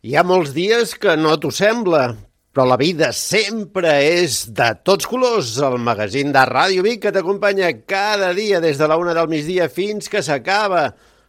Hi 0.00 0.14
ha 0.16 0.22
molts 0.24 0.54
dies 0.56 0.94
que 0.96 1.12
no 1.20 1.34
t'ho 1.36 1.50
sembla, 1.52 2.14
però 2.56 2.64
la 2.64 2.78
vida 2.80 3.10
sempre 3.12 3.90
és 4.00 4.46
de 4.56 4.70
tots 4.80 5.04
colors. 5.04 5.50
El 5.60 5.76
magazín 5.84 6.32
de 6.32 6.40
Ràdio 6.48 6.80
Vic 6.86 7.02
que 7.02 7.12
t'acompanya 7.12 7.68
cada 7.84 8.30
dia 8.32 8.62
des 8.64 8.80
de 8.80 8.88
la 8.88 8.96
una 8.96 9.12
del 9.12 9.28
migdia 9.28 9.66
fins 9.68 10.08
que 10.08 10.22
s'acaba, 10.24 10.86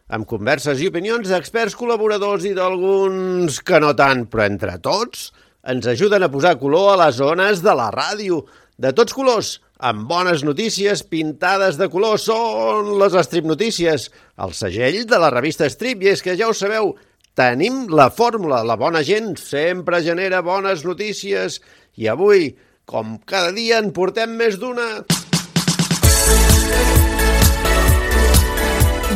amb 0.08 0.24
converses 0.30 0.80
i 0.80 0.88
opinions 0.88 1.28
d'experts 1.28 1.76
col·laboradors 1.76 2.48
i 2.48 2.54
d'alguns 2.56 3.60
que 3.60 3.82
no 3.84 3.92
tant, 3.92 4.24
però 4.32 4.48
entre 4.48 4.78
tots 4.80 5.28
ens 5.68 5.92
ajuden 5.92 6.24
a 6.24 6.32
posar 6.32 6.56
color 6.56 6.94
a 6.94 6.98
les 7.04 7.20
zones 7.20 7.60
de 7.60 7.76
la 7.76 7.92
ràdio. 7.92 8.40
De 8.80 8.96
tots 8.96 9.12
colors, 9.12 9.58
amb 9.84 10.08
bones 10.08 10.48
notícies 10.48 11.04
pintades 11.04 11.76
de 11.76 11.92
color, 11.92 12.16
són 12.16 12.94
les 13.04 13.20
Strip 13.28 13.52
Notícies, 13.52 14.08
el 14.40 14.56
segell 14.56 15.02
de 15.04 15.20
la 15.20 15.28
revista 15.28 15.68
Strip, 15.68 16.00
i 16.00 16.16
és 16.16 16.24
que 16.24 16.40
ja 16.40 16.48
ho 16.48 16.56
sabeu, 16.56 16.94
Tenim 17.32 17.86
la 17.88 18.10
fórmula, 18.12 18.58
la 18.60 18.74
bona 18.76 19.00
gent 19.08 19.38
sempre 19.40 20.02
genera 20.04 20.42
bones 20.44 20.82
notícies 20.84 21.62
i 21.96 22.10
avui, 22.12 22.50
com 22.84 23.16
cada 23.24 23.54
dia, 23.56 23.78
en 23.80 23.88
portem 23.96 24.36
més 24.36 24.58
d'una. 24.60 24.88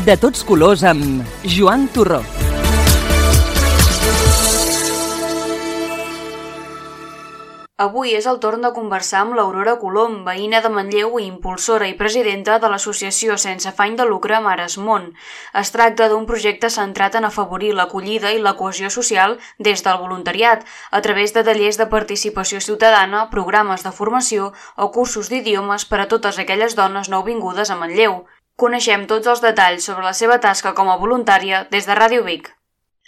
De 0.09 0.17
tots 0.23 0.49
colors 0.49 0.87
amb 0.89 1.45
Joan 1.45 1.91
Torró. 1.93 2.23
Avui 7.85 8.15
és 8.17 8.25
el 8.31 8.39
torn 8.41 8.63
de 8.65 8.71
conversar 8.73 9.19
amb 9.21 9.35
l'Aurora 9.37 9.75
Colom, 9.77 10.15
veïna 10.25 10.63
de 10.65 10.71
Manlleu 10.73 11.19
i 11.21 11.27
impulsora 11.27 11.91
i 11.91 11.97
presidenta 11.99 12.55
de 12.63 12.71
l'associació 12.73 13.37
sense 13.43 13.69
afany 13.69 13.99
de 13.99 14.07
lucre 14.09 14.39
Mares 14.47 14.79
Món. 14.87 15.11
Es 15.63 15.75
tracta 15.75 16.09
d'un 16.09 16.25
projecte 16.31 16.71
centrat 16.73 17.21
en 17.21 17.29
afavorir 17.29 17.75
l'acollida 17.77 18.33
i 18.33 18.41
la 18.41 18.55
cohesió 18.57 18.89
social 18.97 19.37
des 19.69 19.85
del 19.85 20.01
voluntariat, 20.07 20.65
a 20.91 21.05
través 21.05 21.37
de 21.37 21.45
tallers 21.45 21.77
de 21.77 21.91
participació 21.93 22.65
ciutadana, 22.65 23.29
programes 23.37 23.85
de 23.85 23.93
formació 23.93 24.55
o 24.77 24.91
cursos 24.97 25.29
d'idiomes 25.29 25.85
per 25.85 26.01
a 26.01 26.09
totes 26.09 26.41
aquelles 26.41 26.81
dones 26.81 27.13
nouvingudes 27.13 27.69
a 27.69 27.77
Manlleu. 27.77 28.23
Coneixem 28.57 29.05
tots 29.05 29.29
els 29.29 29.45
detalls 29.45 29.85
sobre 29.85 30.09
la 30.09 30.17
seva 30.17 30.41
tasca 30.41 30.73
com 30.73 30.89
a 30.89 30.97
voluntària 30.97 31.67
des 31.69 31.85
de 31.85 32.05
Ràdio 32.05 32.25
Vic. 32.25 32.56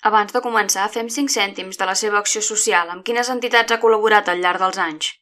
Abans 0.06 0.34
de 0.34 0.42
començar, 0.42 0.88
fem 0.94 1.08
5 1.10 1.32
cèntims 1.34 1.78
de 1.78 1.86
la 1.88 1.96
seva 1.98 2.20
acció 2.22 2.42
social. 2.42 2.90
Amb 2.90 3.06
quines 3.06 3.30
entitats 3.34 3.74
ha 3.74 3.80
col·laborat 3.82 4.28
al 4.28 4.44
llarg 4.44 4.62
dels 4.62 4.78
anys? 4.90 5.14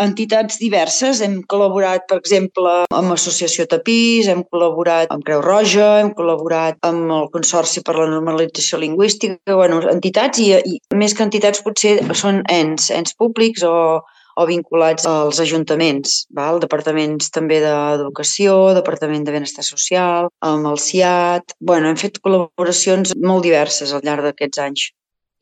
entitats 0.00 0.58
diverses. 0.58 1.20
Hem 1.22 1.40
col·laborat, 1.50 2.06
per 2.08 2.18
exemple, 2.18 2.72
amb 2.90 3.12
l'Associació 3.12 3.66
Tapís, 3.70 4.28
hem 4.30 4.42
col·laborat 4.50 5.12
amb 5.14 5.24
Creu 5.26 5.42
Roja, 5.44 6.00
hem 6.00 6.10
col·laborat 6.18 6.78
amb 6.88 7.12
el 7.14 7.28
Consorci 7.34 7.84
per 7.86 7.96
la 7.98 8.08
Normalització 8.10 8.80
Lingüística, 8.82 9.38
bueno, 9.54 9.80
entitats 9.92 10.42
i, 10.42 10.50
i 10.58 10.80
més 10.98 11.14
que 11.14 11.26
entitats 11.26 11.62
potser 11.62 12.00
són 12.14 12.42
ens, 12.50 12.90
ens 12.90 13.14
públics 13.14 13.62
o, 13.62 14.02
o 14.36 14.46
vinculats 14.48 15.06
als 15.10 15.40
ajuntaments, 15.44 16.24
val? 16.34 16.60
departaments 16.62 17.30
també 17.34 17.60
d'educació, 17.62 18.74
departament 18.76 19.24
de 19.26 19.34
benestar 19.36 19.64
social, 19.66 20.30
amb 20.40 20.70
el 20.72 20.78
CIAT... 20.80 21.56
bueno, 21.60 21.90
hem 21.90 22.00
fet 22.00 22.20
col·laboracions 22.24 23.14
molt 23.22 23.46
diverses 23.46 23.92
al 23.94 24.04
llarg 24.06 24.26
d'aquests 24.28 24.62
anys. 24.66 24.90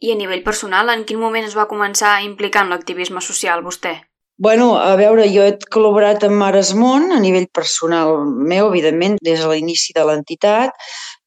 I 0.02 0.12
a 0.12 0.18
nivell 0.18 0.42
personal, 0.42 0.90
en 0.90 1.04
quin 1.06 1.20
moment 1.22 1.44
es 1.46 1.58
va 1.58 1.68
començar 1.70 2.16
a 2.16 2.24
implicar 2.26 2.64
en 2.64 2.72
l'activisme 2.74 3.22
social 3.22 3.62
vostè? 3.62 4.00
Bueno, 4.42 4.72
a 4.80 4.96
veure, 4.98 5.28
jo 5.30 5.44
he 5.46 5.52
col·laborat 5.70 6.24
amb 6.26 6.40
Mares 6.40 6.72
Món 6.74 7.12
a 7.14 7.18
nivell 7.22 7.46
personal 7.54 8.24
meu, 8.26 8.70
evidentment, 8.72 9.18
des 9.22 9.38
de 9.38 9.50
l'inici 9.50 9.92
de 9.94 10.02
l'entitat, 10.08 10.72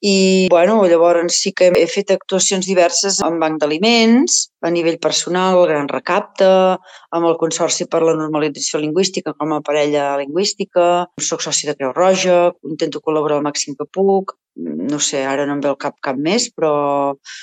i 0.06 0.48
bueno, 0.52 0.84
llavors 0.86 1.34
sí 1.42 1.52
que 1.58 1.72
he 1.74 1.86
fet 1.90 2.12
actuacions 2.14 2.68
diverses 2.70 3.18
en 3.26 3.40
banc 3.42 3.58
d'aliments, 3.62 4.36
a 4.62 4.70
nivell 4.70 5.00
personal, 5.02 5.58
el 5.58 5.70
Gran 5.72 5.90
Recapte, 5.90 6.50
amb 7.18 7.30
el 7.30 7.38
Consorci 7.42 7.88
per 7.90 8.04
la 8.06 8.14
Normalització 8.20 8.84
Lingüística 8.84 9.34
com 9.34 9.56
a 9.56 9.64
parella 9.66 10.12
lingüística, 10.22 11.08
soc 11.30 11.42
soci 11.42 11.72
de 11.72 11.74
Creu 11.80 11.96
Roja, 11.98 12.52
intento 12.70 13.02
col·laborar 13.02 13.40
al 13.40 13.48
màxim 13.50 13.74
que 13.80 13.90
puc, 13.98 14.36
no 14.94 15.02
sé, 15.02 15.26
ara 15.26 15.50
no 15.50 15.58
em 15.58 15.66
ve 15.66 15.74
el 15.74 15.82
cap 15.82 15.98
cap 16.06 16.22
més, 16.30 16.52
però 16.54 16.76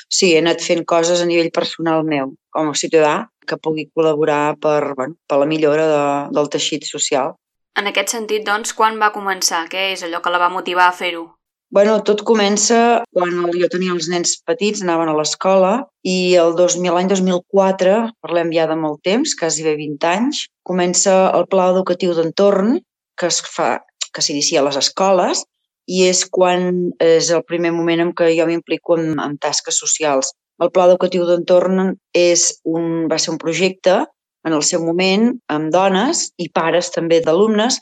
sí, 0.06 0.30
he 0.30 0.38
anat 0.44 0.62
fent 0.62 0.86
coses 0.86 1.18
a 1.18 1.26
nivell 1.26 1.50
personal 1.50 2.06
meu, 2.06 2.36
com 2.54 2.70
a 2.70 2.78
ciutadà, 2.78 3.16
que 3.42 3.58
pugui 3.58 3.88
col·laborar 3.90 4.54
per, 4.62 4.94
bueno, 4.94 5.18
per 5.26 5.42
la 5.42 5.50
millora 5.50 5.90
de, 5.90 6.02
del 6.38 6.54
teixit 6.54 6.86
social. 6.86 7.34
En 7.74 7.90
aquest 7.90 8.14
sentit, 8.14 8.46
doncs, 8.46 8.70
quan 8.76 9.02
va 9.02 9.10
començar? 9.10 9.66
Què 9.72 9.92
és 9.96 10.06
allò 10.06 10.22
que 10.22 10.30
la 10.30 10.46
va 10.46 10.52
motivar 10.52 10.92
a 10.92 10.94
fer-ho? 10.94 11.32
Bueno, 11.72 11.94
tot 12.04 12.20
comença 12.28 13.00
quan 13.16 13.46
jo 13.56 13.68
tenia 13.72 13.94
els 13.94 14.10
nens 14.12 14.34
petits, 14.44 14.82
anaven 14.84 15.08
a 15.08 15.14
l'escola, 15.16 15.70
i 16.04 16.34
el 16.36 16.52
2000, 16.58 16.92
l'any 16.92 17.08
2004, 17.08 17.94
parlem 18.20 18.50
ja 18.52 18.66
de 18.68 18.76
molt 18.76 19.00
temps, 19.08 19.32
quasi 19.40 19.64
bé 19.64 19.72
20 19.78 20.04
anys, 20.10 20.42
comença 20.68 21.14
el 21.32 21.46
pla 21.48 21.70
educatiu 21.72 22.12
d'entorn 22.18 22.76
que 23.16 23.30
es 23.32 23.40
fa 23.54 23.78
que 24.12 24.20
s'inicia 24.20 24.60
a 24.60 24.66
les 24.66 24.76
escoles 24.82 25.46
i 25.88 26.04
és 26.10 26.26
quan 26.28 26.92
és 27.00 27.32
el 27.32 27.40
primer 27.48 27.72
moment 27.72 28.04
en 28.04 28.12
què 28.20 28.28
jo 28.36 28.44
m'implico 28.50 29.00
en, 29.00 29.16
en 29.16 29.40
tasques 29.40 29.80
socials. 29.80 30.34
El 30.60 30.70
Pla 30.76 30.84
Educatiu 30.90 31.24
d'Entorn 31.26 31.94
és 32.12 32.50
un, 32.68 33.08
va 33.08 33.16
ser 33.18 33.32
un 33.32 33.40
projecte 33.40 34.02
en 34.46 34.56
el 34.56 34.64
seu 34.66 34.82
moment 34.84 35.28
amb 35.54 35.70
dones 35.74 36.24
i 36.42 36.48
pares 36.54 36.90
també 36.94 37.20
d'alumnes 37.24 37.78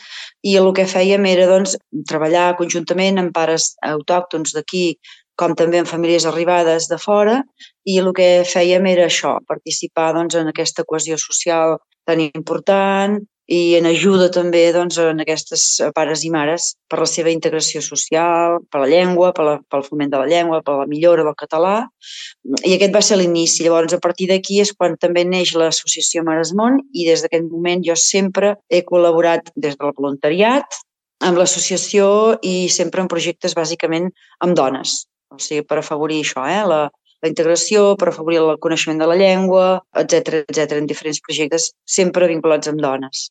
i 0.47 0.57
el 0.61 0.71
que 0.77 0.89
fèiem 0.91 1.27
era 1.31 1.49
doncs, 1.51 1.77
treballar 2.11 2.55
conjuntament 2.61 3.21
amb 3.23 3.35
pares 3.37 3.73
autòctons 3.87 4.55
d'aquí 4.57 4.85
com 5.41 5.55
també 5.57 5.81
amb 5.81 5.89
famílies 5.89 6.27
arribades 6.29 6.89
de 6.91 6.99
fora 7.01 7.41
i 7.89 7.97
el 8.03 8.13
que 8.17 8.31
fèiem 8.49 8.87
era 8.91 9.07
això, 9.09 9.39
participar 9.49 10.13
doncs, 10.17 10.37
en 10.37 10.51
aquesta 10.53 10.85
cohesió 10.85 11.17
social 11.21 11.79
tan 12.09 12.21
important, 12.21 13.21
i 13.51 13.75
en 13.75 13.87
ajuda 13.91 14.29
també 14.31 14.61
doncs, 14.71 14.97
en 15.03 15.23
aquestes 15.25 15.65
pares 15.95 16.23
i 16.23 16.31
mares 16.31 16.69
per 16.91 17.01
la 17.01 17.09
seva 17.11 17.33
integració 17.35 17.83
social, 17.83 18.61
per 18.71 18.85
la 18.85 18.91
llengua, 18.93 19.33
per 19.35 19.47
la, 19.47 19.55
pel 19.73 19.83
foment 19.83 20.13
de 20.13 20.21
la 20.21 20.29
llengua, 20.31 20.61
per 20.63 20.77
la 20.79 20.87
millora 20.91 21.25
del 21.27 21.35
català. 21.39 21.73
I 22.63 22.77
aquest 22.77 22.95
va 22.95 23.03
ser 23.03 23.19
l'inici. 23.19 23.65
Llavors, 23.67 23.97
a 23.97 23.99
partir 24.03 24.29
d'aquí 24.31 24.61
és 24.63 24.71
quan 24.77 24.95
també 25.03 25.25
neix 25.27 25.57
l'associació 25.59 26.23
Mares 26.27 26.55
Món 26.55 26.79
i 26.95 27.09
des 27.09 27.25
d'aquest 27.27 27.51
moment 27.51 27.83
jo 27.89 27.99
sempre 27.99 28.55
he 28.71 28.85
col·laborat 28.87 29.51
des 29.57 29.75
del 29.81 29.97
voluntariat 29.99 30.79
amb 31.27 31.43
l'associació 31.43 32.39
i 32.47 32.71
sempre 32.71 33.03
en 33.03 33.11
projectes 33.11 33.59
bàsicament 33.59 34.09
amb 34.47 34.55
dones. 34.57 35.05
O 35.35 35.43
sigui, 35.43 35.67
per 35.67 35.81
afavorir 35.81 36.23
això, 36.23 36.47
eh? 36.47 36.63
la, 36.71 36.85
la 37.21 37.29
integració, 37.29 37.97
per 37.99 38.09
afavorir 38.11 38.41
el 38.41 38.55
coneixement 38.63 39.03
de 39.03 39.11
la 39.11 39.19
llengua, 39.19 39.67
etc 39.99 40.41
etc 40.47 40.79
en 40.79 40.89
diferents 40.91 41.21
projectes, 41.27 41.71
sempre 41.99 42.31
vinculats 42.31 42.71
amb 42.71 42.81
dones. 42.83 43.29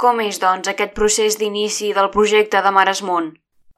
Com 0.00 0.22
és, 0.24 0.38
doncs, 0.40 0.64
aquest 0.70 0.94
procés 0.96 1.36
d'inici 1.36 1.90
del 1.92 2.08
projecte 2.14 2.60
de 2.64 2.70
Mares 2.72 3.02
Món? 3.04 3.34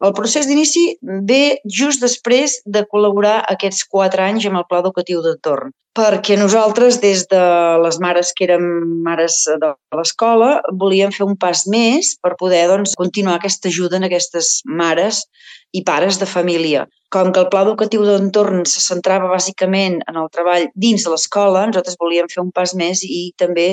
El 0.07 0.13
procés 0.15 0.47
d'inici 0.47 0.83
ve 1.27 1.59
just 1.79 2.03
després 2.03 2.61
de 2.77 2.83
col·laborar 2.91 3.41
aquests 3.51 3.83
quatre 3.91 4.23
anys 4.23 4.47
amb 4.47 4.61
el 4.61 4.67
Pla 4.71 4.81
Educatiu 4.83 5.23
d'Entorn, 5.23 5.71
perquè 5.99 6.39
nosaltres, 6.39 7.01
des 7.03 7.25
de 7.31 7.43
les 7.83 7.99
mares 8.03 8.33
que 8.35 8.47
érem 8.47 8.65
mares 9.07 9.41
de 9.63 9.73
l'escola, 9.99 10.53
volíem 10.85 11.15
fer 11.15 11.27
un 11.27 11.35
pas 11.39 11.65
més 11.75 12.15
per 12.23 12.37
poder 12.39 12.65
doncs, 12.71 12.95
continuar 12.99 13.41
aquesta 13.41 13.71
ajuda 13.71 13.99
en 13.99 14.07
aquestes 14.11 14.61
mares 14.83 15.25
i 15.73 15.83
pares 15.85 16.19
de 16.21 16.29
família. 16.29 16.87
Com 17.13 17.29
que 17.33 17.43
el 17.43 17.49
pla 17.53 17.61
educatiu 17.67 18.05
d'entorn 18.07 18.63
se 18.69 18.81
centrava 18.81 19.29
bàsicament 19.29 19.99
en 20.09 20.17
el 20.17 20.31
treball 20.33 20.69
dins 20.85 21.05
de 21.05 21.11
l'escola, 21.13 21.67
nosaltres 21.69 21.99
volíem 22.01 22.29
fer 22.33 22.41
un 22.41 22.53
pas 22.57 22.73
més 22.79 23.03
i 23.05 23.35
també 23.37 23.67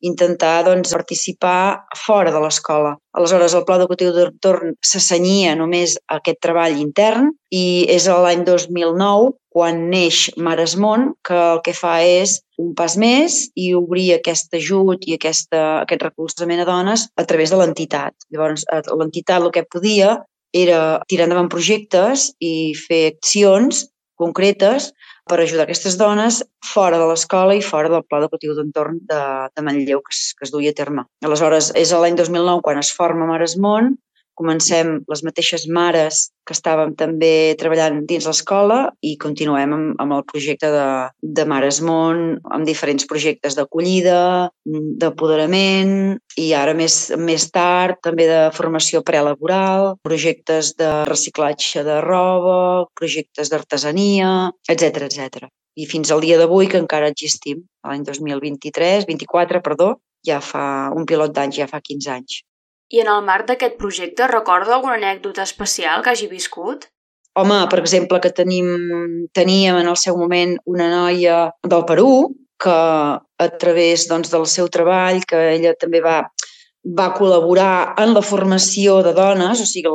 intentar 0.00 0.62
doncs, 0.64 0.94
participar 0.96 1.84
fora 2.06 2.32
de 2.32 2.40
l'escola. 2.40 2.94
Aleshores, 3.16 3.56
el 3.56 3.66
pla 3.68 3.76
educatiu 3.80 4.14
d'entorn 4.16 4.76
s'assenyia 4.84 5.56
només 5.60 5.98
a 6.08 6.20
aquest 6.22 6.40
treball 6.44 6.80
intern 6.80 7.34
i 7.52 7.84
és 7.92 8.08
l'any 8.08 8.44
2009 8.48 9.34
quan 9.56 9.86
neix 9.88 10.30
Mares 10.36 10.74
Món, 10.76 11.14
que 11.24 11.36
el 11.36 11.60
que 11.64 11.72
fa 11.76 11.94
és 12.04 12.40
un 12.60 12.74
pas 12.76 12.96
més 13.00 13.38
i 13.56 13.70
obrir 13.76 14.10
aquest 14.14 14.52
ajut 14.56 15.04
i 15.08 15.16
aquesta, 15.16 15.62
aquest 15.84 16.04
recolzament 16.04 16.60
a 16.60 16.66
dones 16.68 17.06
a 17.16 17.24
través 17.28 17.52
de 17.52 17.60
l'entitat. 17.60 18.12
Llavors, 18.32 18.66
l'entitat 19.00 19.44
el 19.44 19.52
que 19.54 19.64
podia 19.64 20.18
era 20.54 21.02
tirar 21.08 21.26
endavant 21.26 21.50
projectes 21.52 22.30
i 22.40 22.74
fer 22.78 23.02
accions 23.14 23.86
concretes 24.16 24.92
per 25.28 25.40
ajudar 25.42 25.66
aquestes 25.66 25.98
dones 25.98 26.40
fora 26.64 26.98
de 27.00 27.06
l'escola 27.10 27.56
i 27.58 27.64
fora 27.64 27.90
del 27.92 28.04
pla 28.06 28.22
educatiu 28.22 28.54
d'entorn 28.56 29.00
de, 29.10 29.22
de 29.52 29.64
Manlleu 29.66 30.00
que 30.06 30.14
es, 30.14 30.32
que 30.38 30.46
es 30.46 30.54
duia 30.54 30.72
a 30.72 30.78
terme. 30.78 31.04
Aleshores, 31.26 31.72
és 31.76 31.92
l'any 31.92 32.16
2009 32.16 32.62
quan 32.64 32.80
es 32.80 32.92
forma 32.94 33.28
Mares 33.28 33.56
Món 33.60 33.96
comencem 34.38 35.00
les 35.10 35.22
mateixes 35.26 35.66
mares 35.72 36.26
que 36.46 36.54
estàvem 36.54 36.92
també 36.98 37.56
treballant 37.58 38.04
dins 38.06 38.26
l'escola 38.28 38.78
i 39.02 39.16
continuem 39.22 39.74
amb, 39.74 39.88
amb 40.02 40.16
el 40.18 40.22
projecte 40.28 40.70
de, 40.70 40.86
de 41.38 41.46
Mares 41.50 41.80
Món, 41.82 42.22
amb 42.54 42.68
diferents 42.68 43.08
projectes 43.10 43.56
d'acollida, 43.58 44.52
d'apoderament 45.02 46.16
i 46.38 46.48
ara 46.54 46.76
més, 46.78 46.98
més 47.18 47.48
tard 47.50 47.98
també 48.06 48.28
de 48.30 48.40
formació 48.54 49.02
prelaboral, 49.06 49.94
projectes 50.06 50.74
de 50.78 50.92
reciclatge 51.10 51.82
de 51.86 52.00
roba, 52.04 52.86
projectes 52.98 53.50
d'artesania, 53.50 54.32
etc 54.68 55.08
etc. 55.08 55.48
i 55.76 55.86
fins 55.90 56.12
al 56.12 56.22
dia 56.24 56.38
d'avui 56.40 56.70
que 56.70 56.80
encara 56.80 57.10
existim, 57.12 57.64
l'any 57.86 58.04
2023, 58.06 59.08
24, 59.10 59.64
perdó, 59.64 59.96
ja 60.26 60.40
fa 60.42 60.66
un 60.96 61.06
pilot 61.08 61.34
d'anys, 61.34 61.58
ja 61.60 61.68
fa 61.70 61.82
15 61.82 62.12
anys. 62.14 62.42
I 62.94 63.02
en 63.02 63.08
el 63.10 63.24
marc 63.26 63.48
d'aquest 63.50 63.78
projecte 63.80 64.28
recorda 64.30 64.76
alguna 64.76 64.98
anècdota 65.00 65.42
especial 65.42 66.04
que 66.04 66.12
hagi 66.12 66.28
viscut? 66.30 66.86
Home, 67.36 67.58
per 67.68 67.80
exemple, 67.82 68.20
que 68.22 68.32
tenim, 68.32 68.68
teníem 69.36 69.76
en 69.82 69.90
el 69.90 69.98
seu 70.00 70.16
moment 70.16 70.54
una 70.64 70.86
noia 70.92 71.40
del 71.66 71.84
Perú 71.88 72.10
que 72.62 72.72
a 72.72 73.48
través 73.60 74.06
doncs, 74.08 74.30
del 74.32 74.46
seu 74.48 74.70
treball, 74.72 75.20
que 75.28 75.40
ella 75.56 75.74
també 75.76 76.00
va 76.00 76.22
va 76.94 77.08
col·laborar 77.16 77.96
en 77.98 78.12
la 78.14 78.22
formació 78.22 79.00
de 79.02 79.12
dones, 79.16 79.60
o 79.62 79.66
sigui, 79.66 79.90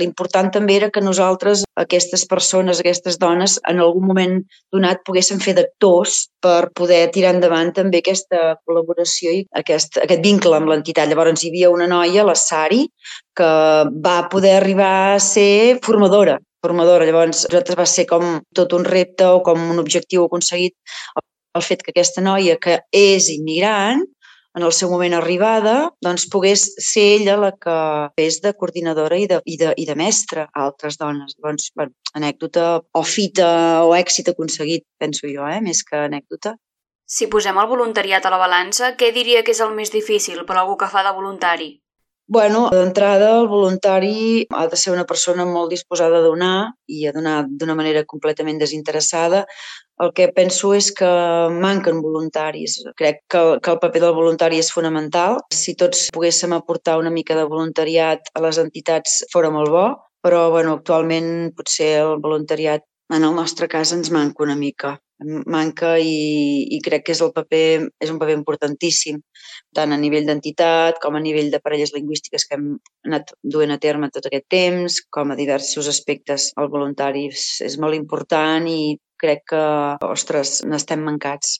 l'important 0.00 0.50
també 0.54 0.74
era 0.78 0.88
que 0.90 1.02
nosaltres, 1.04 1.62
aquestes 1.78 2.24
persones, 2.26 2.80
aquestes 2.80 3.18
dones, 3.22 3.58
en 3.70 3.78
algun 3.84 4.08
moment 4.08 4.34
donat 4.74 5.04
poguessin 5.06 5.38
fer 5.44 5.54
d'actors 5.58 6.24
per 6.42 6.72
poder 6.74 7.04
tirar 7.14 7.36
endavant 7.36 7.70
també 7.76 8.02
aquesta 8.02 8.56
col·laboració 8.66 9.36
i 9.36 9.44
aquest, 9.62 10.00
aquest 10.02 10.24
vincle 10.24 10.58
amb 10.58 10.72
l'entitat. 10.72 11.08
Llavors 11.08 11.44
hi 11.44 11.52
havia 11.52 11.70
una 11.70 11.86
noia, 11.90 12.26
la 12.26 12.34
Sari, 12.34 12.84
que 13.38 13.52
va 14.04 14.18
poder 14.32 14.56
arribar 14.58 15.14
a 15.14 15.22
ser 15.22 15.78
formadora 15.84 16.38
formadora. 16.58 17.06
Llavors, 17.06 17.44
nosaltres 17.46 17.78
va 17.78 17.86
ser 17.86 18.04
com 18.10 18.40
tot 18.54 18.72
un 18.74 18.82
repte 18.82 19.28
o 19.30 19.38
com 19.46 19.60
un 19.70 19.78
objectiu 19.78 20.24
aconseguit 20.24 20.74
el 21.58 21.64
fet 21.64 21.82
que 21.84 21.92
aquesta 21.94 22.22
noia, 22.24 22.56
que 22.60 22.80
és 22.94 23.28
immigrant, 23.34 24.02
en 24.58 24.66
el 24.66 24.74
seu 24.74 24.90
moment 24.90 25.14
arribada, 25.16 25.74
doncs 26.04 26.26
pogués 26.32 26.64
ser 26.82 27.04
ella 27.16 27.38
la 27.40 27.52
que 27.54 27.78
fes 28.18 28.40
de 28.44 28.52
coordinadora 28.58 29.18
i 29.22 29.26
de, 29.30 29.40
i 29.46 29.56
de, 29.60 29.72
i 29.78 29.86
de 29.88 29.96
mestra 29.98 30.48
a 30.50 30.64
altres 30.66 30.98
dones. 31.00 31.36
Doncs, 31.38 31.70
bueno, 31.78 31.94
anècdota 32.18 32.68
o 32.82 33.02
fita 33.06 33.48
o 33.86 33.94
èxit 33.96 34.32
aconseguit, 34.34 34.84
penso 34.98 35.30
jo, 35.30 35.46
eh? 35.46 35.60
més 35.64 35.84
que 35.86 36.04
anècdota. 36.08 36.56
Si 37.08 37.30
posem 37.32 37.56
el 37.56 37.68
voluntariat 37.70 38.26
a 38.26 38.32
la 38.34 38.40
balança, 38.42 38.92
què 39.00 39.12
diria 39.16 39.44
que 39.44 39.54
és 39.54 39.62
el 39.64 39.72
més 39.76 39.94
difícil 39.94 40.42
per 40.48 40.58
algú 40.58 40.76
que 40.80 40.90
fa 40.92 41.06
de 41.06 41.14
voluntari? 41.16 41.70
Bueno, 42.28 42.66
d'entrada, 42.68 43.30
el 43.40 43.46
voluntari 43.48 44.44
ha 44.52 44.66
de 44.68 44.76
ser 44.76 44.92
una 44.92 45.06
persona 45.08 45.46
molt 45.48 45.70
disposada 45.72 46.18
a 46.18 46.24
donar 46.26 46.74
i 46.84 47.06
a 47.08 47.12
donar 47.16 47.38
d'una 47.48 47.76
manera 47.78 48.02
completament 48.04 48.60
desinteressada. 48.60 49.46
El 50.04 50.12
que 50.14 50.28
penso 50.34 50.72
és 50.76 50.92
que 50.94 51.08
manquen 51.50 52.02
voluntaris. 52.04 52.76
Crec 52.98 53.24
que, 53.32 53.40
que 53.62 53.72
el 53.74 53.80
paper 53.82 54.02
del 54.04 54.14
voluntari 54.14 54.60
és 54.62 54.70
fonamental. 54.74 55.40
Si 55.54 55.74
tots 55.78 56.06
poguéssim 56.14 56.54
aportar 56.54 56.98
una 57.00 57.10
mica 57.14 57.34
de 57.38 57.48
voluntariat 57.50 58.30
a 58.34 58.44
les 58.44 58.60
entitats 58.62 59.24
fora 59.32 59.50
molt 59.50 59.74
bo, 59.74 59.88
però 60.22 60.48
bueno, 60.54 60.78
actualment 60.78 61.50
potser 61.58 61.92
el 62.04 62.16
voluntariat 62.22 62.86
en 63.14 63.24
el 63.24 63.34
nostre 63.34 63.68
cas 63.68 63.92
ens 63.96 64.10
manca 64.14 64.44
una 64.44 64.56
mica 64.56 64.98
manca 65.50 65.96
i, 65.98 66.68
i 66.70 66.78
crec 66.84 67.06
que 67.06 67.14
és 67.14 67.20
el 67.24 67.32
paper 67.34 67.88
és 67.98 68.10
un 68.12 68.20
paper 68.20 68.36
importantíssim 68.36 69.18
tant 69.74 69.92
a 69.92 69.98
nivell 69.98 70.28
d'entitat 70.28 71.00
com 71.02 71.16
a 71.18 71.22
nivell 71.22 71.50
de 71.50 71.58
parelles 71.58 71.92
lingüístiques 71.94 72.46
que 72.46 72.54
hem 72.54 72.68
anat 73.08 73.32
duent 73.42 73.74
a 73.74 73.80
terme 73.82 74.10
tot 74.14 74.28
aquest 74.28 74.46
temps, 74.48 75.00
com 75.10 75.32
a 75.32 75.38
diversos 75.38 75.90
aspectes 75.90 76.52
el 76.56 76.70
voluntari 76.70 77.26
és, 77.32 77.48
és 77.66 77.78
molt 77.82 77.98
important 77.98 78.68
i 78.70 78.94
crec 79.20 79.44
que, 79.52 79.64
ostres, 80.08 80.60
n'estem 80.64 81.02
mancats. 81.04 81.58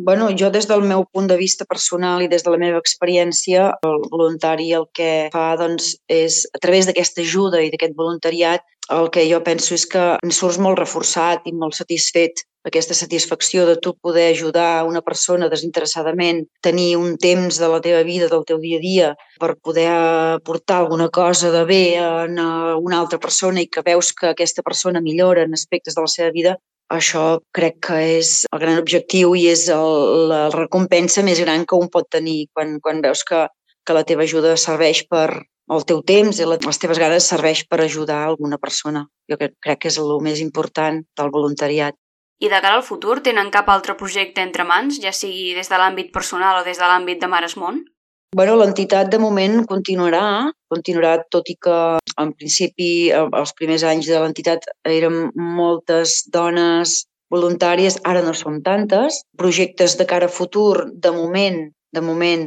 Bueno, 0.00 0.30
jo 0.40 0.48
des 0.50 0.66
del 0.68 0.82
meu 0.88 1.04
punt 1.12 1.26
de 1.28 1.36
vista 1.36 1.66
personal 1.68 2.22
i 2.24 2.28
des 2.32 2.44
de 2.44 2.52
la 2.52 2.60
meva 2.60 2.78
experiència, 2.80 3.66
el 3.84 3.98
voluntari 4.12 4.70
el 4.72 4.86
que 4.96 5.28
fa 5.34 5.48
doncs, 5.60 5.96
és, 6.08 6.46
a 6.56 6.60
través 6.62 6.88
d'aquesta 6.88 7.20
ajuda 7.20 7.60
i 7.60 7.72
d'aquest 7.72 7.96
voluntariat, 7.98 8.64
el 8.90 9.10
que 9.14 9.26
jo 9.30 9.42
penso 9.44 9.74
és 9.76 9.84
que 9.86 10.04
en 10.16 10.32
surts 10.34 10.58
molt 10.58 10.80
reforçat 10.80 11.44
i 11.46 11.52
molt 11.52 11.76
satisfet 11.76 12.46
aquesta 12.64 12.94
satisfacció 12.94 13.64
de 13.66 13.76
tu 13.76 13.94
poder 13.96 14.30
ajudar 14.32 14.84
una 14.84 15.00
persona 15.00 15.48
desinteressadament, 15.48 16.42
tenir 16.60 16.96
un 16.96 17.16
temps 17.16 17.58
de 17.58 17.68
la 17.72 17.80
teva 17.80 18.02
vida, 18.04 18.28
del 18.28 18.44
teu 18.44 18.58
dia 18.60 18.78
a 18.78 18.84
dia, 18.84 19.08
per 19.40 19.56
poder 19.56 19.88
aportar 19.88 20.80
alguna 20.80 21.08
cosa 21.08 21.50
de 21.50 21.64
bé 21.64 21.84
a 21.98 22.26
una 22.26 22.98
altra 22.98 23.18
persona 23.18 23.64
i 23.64 23.68
que 23.68 23.84
veus 23.86 24.12
que 24.12 24.28
aquesta 24.28 24.62
persona 24.62 25.00
millora 25.00 25.44
en 25.44 25.56
aspectes 25.56 25.96
de 25.96 26.04
la 26.04 26.12
seva 26.12 26.30
vida, 26.36 26.58
això 26.90 27.24
crec 27.56 27.78
que 27.86 28.00
és 28.18 28.32
el 28.50 28.60
gran 28.62 28.80
objectiu 28.80 29.36
i 29.38 29.46
és 29.52 29.68
el, 29.74 30.26
la 30.30 30.42
recompensa 30.54 31.24
més 31.26 31.40
gran 31.44 31.64
que 31.68 31.78
un 31.78 31.88
pot 31.92 32.08
tenir 32.10 32.48
quan, 32.52 32.78
quan 32.82 33.00
veus 33.04 33.22
que, 33.26 33.46
que 33.86 33.96
la 33.96 34.04
teva 34.08 34.26
ajuda 34.26 34.56
serveix 34.58 35.04
per 35.10 35.28
el 35.70 35.86
teu 35.86 36.02
temps 36.02 36.40
i 36.40 36.46
les 36.50 36.80
teves 36.82 36.98
ganes 36.98 37.28
serveix 37.30 37.62
per 37.70 37.80
ajudar 37.84 38.24
alguna 38.24 38.58
persona. 38.58 39.04
Jo 39.30 39.38
crec, 39.38 39.54
crec 39.62 39.84
que 39.84 39.90
és 39.92 39.98
el 40.02 40.10
més 40.26 40.42
important 40.42 40.98
del 41.16 41.30
voluntariat. 41.30 41.94
I 42.40 42.48
de 42.48 42.58
cara 42.58 42.80
al 42.80 42.86
futur, 42.86 43.20
tenen 43.22 43.52
cap 43.54 43.68
altre 43.68 43.94
projecte 44.00 44.42
entre 44.42 44.64
mans, 44.64 44.98
ja 45.02 45.12
sigui 45.12 45.52
des 45.54 45.68
de 45.70 45.78
l'àmbit 45.78 46.10
personal 46.12 46.62
o 46.62 46.66
des 46.66 46.80
de 46.80 46.88
l'àmbit 46.88 47.20
de 47.20 47.28
Mares 47.28 47.54
Món? 47.60 47.84
Bueno, 48.30 48.52
l'entitat 48.54 49.08
de 49.10 49.18
moment 49.18 49.64
continuarà, 49.66 50.50
continuarà 50.70 51.16
tot 51.34 51.48
i 51.50 51.56
que 51.66 51.78
en 52.22 52.28
principi 52.38 52.90
els 53.10 53.52
primers 53.58 53.82
anys 53.82 54.06
de 54.06 54.20
l'entitat 54.22 54.68
eren 54.86 55.16
moltes 55.34 56.12
dones 56.30 56.92
voluntàries, 57.34 57.96
ara 58.06 58.20
no 58.22 58.30
són 58.38 58.60
tantes. 58.62 59.16
Projectes 59.40 59.96
de 59.98 60.06
cara 60.06 60.28
a 60.30 60.34
futur, 60.36 60.86
de 60.94 61.10
moment, 61.10 61.58
de 61.90 62.02
moment 62.06 62.44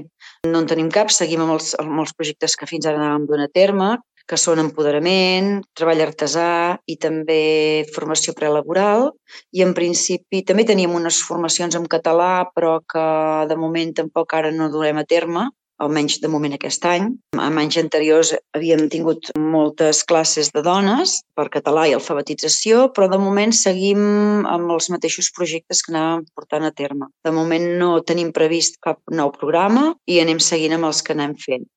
no 0.48 0.62
en 0.64 0.70
tenim 0.72 0.88
cap, 0.88 1.12
seguim 1.12 1.44
amb 1.44 1.58
els, 1.58 1.74
amb 1.84 2.00
els 2.00 2.16
projectes 2.16 2.56
que 2.56 2.70
fins 2.70 2.88
ara 2.88 3.02
anàvem 3.02 3.26
donant 3.28 3.52
a 3.52 3.54
terme, 3.60 3.90
que 4.24 4.40
són 4.40 4.62
empoderament, 4.64 5.58
treball 5.76 6.06
artesà 6.06 6.78
i 6.88 6.96
també 6.96 7.84
formació 7.92 8.32
prelaboral. 8.38 9.10
I 9.52 9.66
en 9.68 9.76
principi 9.76 10.46
també 10.48 10.64
teníem 10.64 10.96
unes 10.96 11.20
formacions 11.28 11.76
en 11.76 11.92
català, 11.92 12.48
però 12.56 12.78
que 12.88 13.04
de 13.52 13.60
moment 13.60 13.92
tampoc 14.00 14.38
ara 14.40 14.54
no 14.56 14.70
durem 14.72 15.04
a 15.04 15.06
terme, 15.16 15.50
almenys 15.84 16.20
de 16.24 16.32
moment 16.32 16.56
aquest 16.56 16.86
any. 16.90 17.10
En 17.36 17.60
anys 17.62 17.78
anteriors 17.82 18.34
havíem 18.58 18.88
tingut 18.94 19.32
moltes 19.40 20.04
classes 20.08 20.52
de 20.56 20.64
dones 20.66 21.20
per 21.38 21.50
català 21.54 21.86
i 21.90 21.96
alfabetització, 21.98 22.88
però 22.96 23.10
de 23.12 23.20
moment 23.22 23.54
seguim 23.58 24.48
amb 24.50 24.74
els 24.76 24.90
mateixos 24.94 25.30
projectes 25.36 25.84
que 25.84 25.94
anàvem 25.94 26.26
portant 26.34 26.66
a 26.68 26.74
terme. 26.74 27.12
De 27.26 27.36
moment 27.36 27.70
no 27.80 27.94
tenim 28.02 28.34
previst 28.36 28.80
cap 28.82 29.00
nou 29.12 29.32
programa 29.36 29.92
i 30.10 30.20
anem 30.24 30.42
seguint 30.42 30.80
amb 30.80 30.92
els 30.92 31.04
que 31.04 31.16
anem 31.18 31.38
fent. 31.46 31.68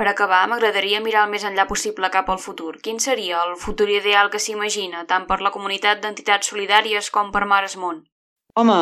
Per 0.00 0.06
acabar, 0.08 0.44
m'agradaria 0.48 1.00
mirar 1.04 1.26
el 1.26 1.32
més 1.34 1.42
enllà 1.44 1.66
possible 1.68 2.08
cap 2.14 2.30
al 2.32 2.38
futur. 2.40 2.78
Quin 2.84 3.02
seria 3.04 3.42
el 3.44 3.56
futur 3.64 3.88
ideal 3.92 4.30
que 4.32 4.40
s'imagina, 4.40 5.02
tant 5.10 5.26
per 5.28 5.40
la 5.44 5.52
comunitat 5.56 6.00
d'entitats 6.00 6.52
solidàries 6.52 7.10
com 7.16 7.34
per 7.34 7.44
Mares 7.50 7.76
Món? 7.76 7.98
Home, 8.58 8.76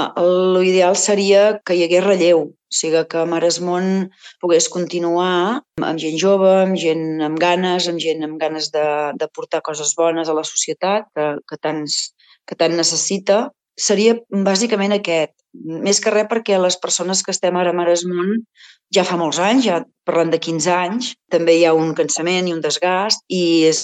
l'ideal 0.56 0.96
seria 0.96 1.42
que 1.66 1.74
hi 1.76 1.82
hagués 1.84 2.04
relleu, 2.04 2.40
o 2.48 2.74
sigui, 2.78 3.02
que 3.10 3.24
Mares 3.28 3.58
Món 3.64 4.08
pogués 4.40 4.68
continuar 4.72 5.60
amb 5.82 6.00
gent 6.02 6.16
jove, 6.22 6.50
amb 6.62 6.78
gent 6.80 7.20
amb 7.26 7.40
ganes, 7.42 7.88
amb 7.90 8.00
gent 8.00 8.24
amb 8.24 8.40
ganes 8.40 8.70
de, 8.72 8.86
de 9.20 9.28
portar 9.34 9.60
coses 9.66 9.92
bones 9.98 10.28
a 10.28 10.36
la 10.38 10.44
societat, 10.48 11.08
que, 11.14 11.28
que, 11.48 11.60
tants, 11.60 11.98
que 12.48 12.56
tant 12.56 12.76
necessita. 12.80 13.48
Seria 13.78 14.16
bàsicament 14.46 14.92
aquest, 14.96 15.32
més 15.54 16.00
que 16.02 16.10
res 16.10 16.26
perquè 16.30 16.58
les 16.58 16.76
persones 16.82 17.22
que 17.22 17.32
estem 17.34 17.56
ara 17.56 17.70
a 17.70 17.76
Maresmunt 17.76 18.34
ja 18.94 19.04
fa 19.04 19.18
molts 19.20 19.38
anys, 19.42 19.66
ja 19.68 19.78
parlant 20.08 20.32
de 20.32 20.40
15 20.42 20.70
anys, 20.74 21.12
també 21.30 21.58
hi 21.58 21.64
ha 21.68 21.74
un 21.76 21.92
cansament 21.96 22.48
i 22.48 22.54
un 22.56 22.62
desgast 22.64 23.24
i 23.28 23.64
és, 23.68 23.82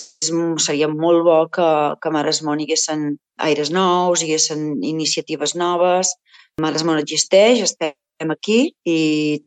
seria 0.65 0.89
molt 0.91 1.25
bo 1.27 1.41
que, 1.53 1.69
que 2.01 2.11
a 2.11 2.15
Maresmunt 2.15 2.63
hi 2.63 2.69
haguessin 2.69 3.13
aires 3.49 3.71
nous, 3.75 4.23
hi 4.23 4.31
haguessin 4.31 4.81
iniciatives 4.83 5.55
noves. 5.59 6.15
Maresmunt 6.63 7.01
existeix, 7.03 7.63
estem 7.67 8.31
aquí 8.31 8.59
i 8.87 8.99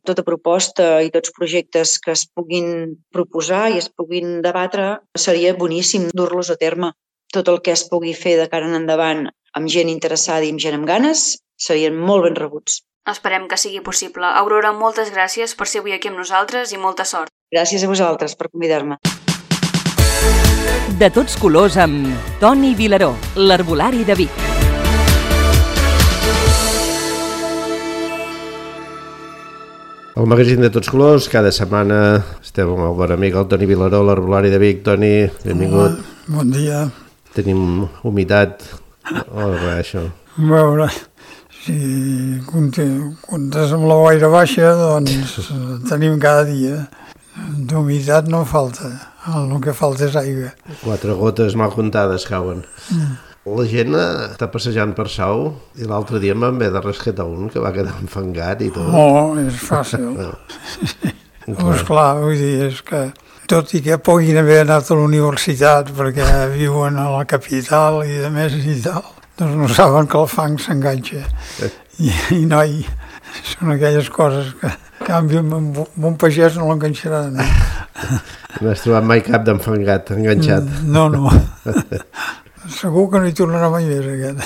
tota 0.06 0.25
proposta 0.27 1.01
i 1.04 1.12
tots 1.13 1.34
projectes 1.36 1.98
que 2.04 2.13
es 2.13 2.27
puguin 2.36 2.98
proposar 3.13 3.68
i 3.72 3.82
es 3.82 3.89
puguin 3.89 4.42
debatre 4.46 4.98
seria 5.18 5.56
boníssim 5.58 6.10
dur-los 6.13 6.51
a 6.51 6.58
terme. 6.60 6.92
Tot 7.34 7.48
el 7.51 7.60
que 7.63 7.74
es 7.75 7.84
pugui 7.89 8.13
fer 8.16 8.38
de 8.39 8.48
cara 8.51 8.68
en 8.68 8.75
endavant 8.77 9.27
amb 9.54 9.70
gent 9.72 9.89
interessada 9.89 10.46
i 10.46 10.51
amb 10.51 10.60
gent 10.60 10.75
amb 10.80 10.88
ganes 10.88 11.38
serien 11.58 11.96
molt 11.96 12.27
ben 12.27 12.36
rebuts. 12.36 12.82
Esperem 13.08 13.48
que 13.48 13.56
sigui 13.56 13.80
possible. 13.80 14.27
Aurora, 14.27 14.74
moltes 14.75 15.13
gràcies 15.16 15.56
per 15.56 15.68
ser 15.72 15.80
avui 15.80 15.94
aquí 15.96 16.10
amb 16.12 16.20
nosaltres 16.20 16.74
i 16.75 16.82
molta 16.82 17.06
sort. 17.08 17.32
Gràcies 17.54 17.86
a 17.86 17.88
vosaltres 17.88 18.36
per 18.36 18.50
convidar-me. 18.51 18.98
De 21.00 21.08
tots 21.13 21.38
colors 21.39 21.77
amb 21.80 22.10
Toni 22.42 22.74
Vilaró, 22.75 23.13
l'Arbolari 23.38 24.04
de 24.04 24.16
Vic. 24.18 24.44
El 30.18 30.25
magazín 30.25 30.63
de 30.66 30.72
tots 30.74 30.89
colors, 30.89 31.27
cada 31.30 31.51
setmana 31.54 32.00
estem 32.42 32.72
amb 32.74 32.88
el 32.88 32.96
bon 32.98 33.13
amic, 33.13 33.38
el 33.38 33.48
Toni 33.51 33.70
Vilaró, 33.70 34.01
l'Arbolari 34.04 34.50
de 34.50 34.58
Vic. 34.58 34.82
Toni, 34.84 35.13
benvingut. 35.46 36.01
Bon, 36.25 36.39
bon 36.39 36.51
dia. 36.56 36.82
Tenim 37.38 37.86
humitat. 38.01 38.66
Oh, 39.11 39.51
res, 39.53 39.75
això. 39.77 40.03
A 40.37 40.47
veure, 40.51 40.87
si 41.63 41.77
comptes 42.47 43.75
amb 43.75 43.87
la 43.89 43.99
boira 43.99 44.31
baixa, 44.31 44.73
doncs 44.77 45.51
tenim 45.89 46.19
cada 46.23 46.45
dia. 46.47 46.85
D'humitat 47.37 48.31
no 48.33 48.41
falta, 48.49 48.89
el 49.29 49.51
que 49.61 49.75
falta 49.77 50.07
és 50.07 50.15
aigua. 50.17 50.51
Quatre 50.81 51.13
gotes 51.19 51.55
mal 51.59 51.73
comptades 51.75 52.25
cauen. 52.25 52.63
Mm. 52.89 53.15
La 53.47 53.63
gent 53.69 53.93
està 53.95 54.49
passejant 54.51 54.91
per 54.97 55.05
Sau 55.07 55.45
i 55.79 55.85
l'altre 55.87 56.19
dia 56.19 56.33
me'n 56.35 56.57
ve 56.59 56.67
de 56.73 56.81
rescatar 56.83 57.27
un 57.29 57.47
que 57.53 57.61
va 57.63 57.71
quedar 57.75 57.93
enfangat 58.01 58.65
i 58.65 58.71
tot. 58.75 58.89
No, 58.91 59.37
és 59.39 59.61
fàcil. 59.61 60.17
Doncs 61.47 61.85
clar, 61.87 62.17
vull 62.19 62.35
dir, 62.35 62.67
és 62.67 62.81
que 62.83 63.05
tot 63.48 63.74
i 63.77 63.82
que 63.84 63.98
puguin 64.04 64.38
haver 64.42 64.62
anat 64.66 64.92
a 64.92 64.98
la 64.98 65.06
universitat 65.08 65.94
perquè 65.96 66.25
viuen 66.54 66.98
a 67.00 67.08
la 67.13 67.24
capital 67.30 68.01
i 68.04 68.20
de 68.20 68.32
més 68.34 68.56
i 68.60 68.75
tal, 68.84 69.06
doncs 69.39 69.56
no 69.62 69.70
saben 69.72 70.10
que 70.12 70.20
el 70.20 70.27
fang 70.32 70.58
s'enganxa. 70.60 71.24
I, 71.98 72.12
I 72.36 72.44
noi, 72.50 72.82
són 73.54 73.72
aquelles 73.74 74.10
coses 74.13 74.51
que, 74.60 74.70
en 74.70 75.08
canvi, 75.08 75.39
amb 75.39 75.80
un, 75.80 76.18
pagès 76.20 76.58
no 76.60 76.68
l'enganxaran. 76.70 77.39
No 78.62 78.72
has 78.72 78.84
trobat 78.84 79.06
mai 79.08 79.24
cap 79.25 79.46
d'enfangat, 79.48 80.12
enganxat. 80.18 80.68
No, 80.86 81.08
no. 81.13 81.32
Segur 82.74 83.08
que 83.13 83.22
no 83.22 83.30
hi 83.30 83.36
tornarà 83.38 83.72
mai 83.72 83.88
més, 83.88 84.06
aquest. 84.12 84.39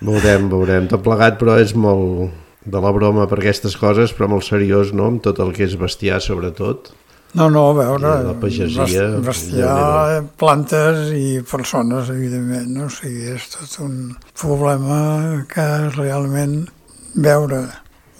Veurem, 0.00 0.46
veurem. 0.52 0.86
Tot 0.88 1.02
plegat, 1.04 1.36
però 1.40 1.58
és 1.60 1.74
molt 1.76 2.30
de 2.64 2.80
la 2.80 2.92
broma 2.92 3.26
per 3.28 3.40
aquestes 3.40 3.76
coses, 3.80 4.14
però 4.16 4.28
molt 4.30 4.46
seriós, 4.46 4.94
no?, 4.96 5.10
amb 5.10 5.24
tot 5.24 5.40
el 5.42 5.52
que 5.56 5.66
és 5.66 5.76
bestiar, 5.80 6.20
sobretot. 6.24 6.92
No, 7.34 7.46
no, 7.50 7.68
a 7.70 7.74
veure, 7.78 8.08
la 8.26 8.32
pagesia, 8.42 8.82
best- 8.82 9.26
bestiar, 9.26 10.24
plantes 10.40 11.12
i 11.14 11.40
persones, 11.46 12.08
evidentment, 12.10 12.66
no? 12.74 12.88
O 12.88 12.90
sigui, 12.90 13.28
és 13.36 13.44
tot 13.52 13.76
un 13.84 14.16
problema 14.34 15.44
que 15.52 15.66
realment 15.94 16.64
veure. 17.14 17.62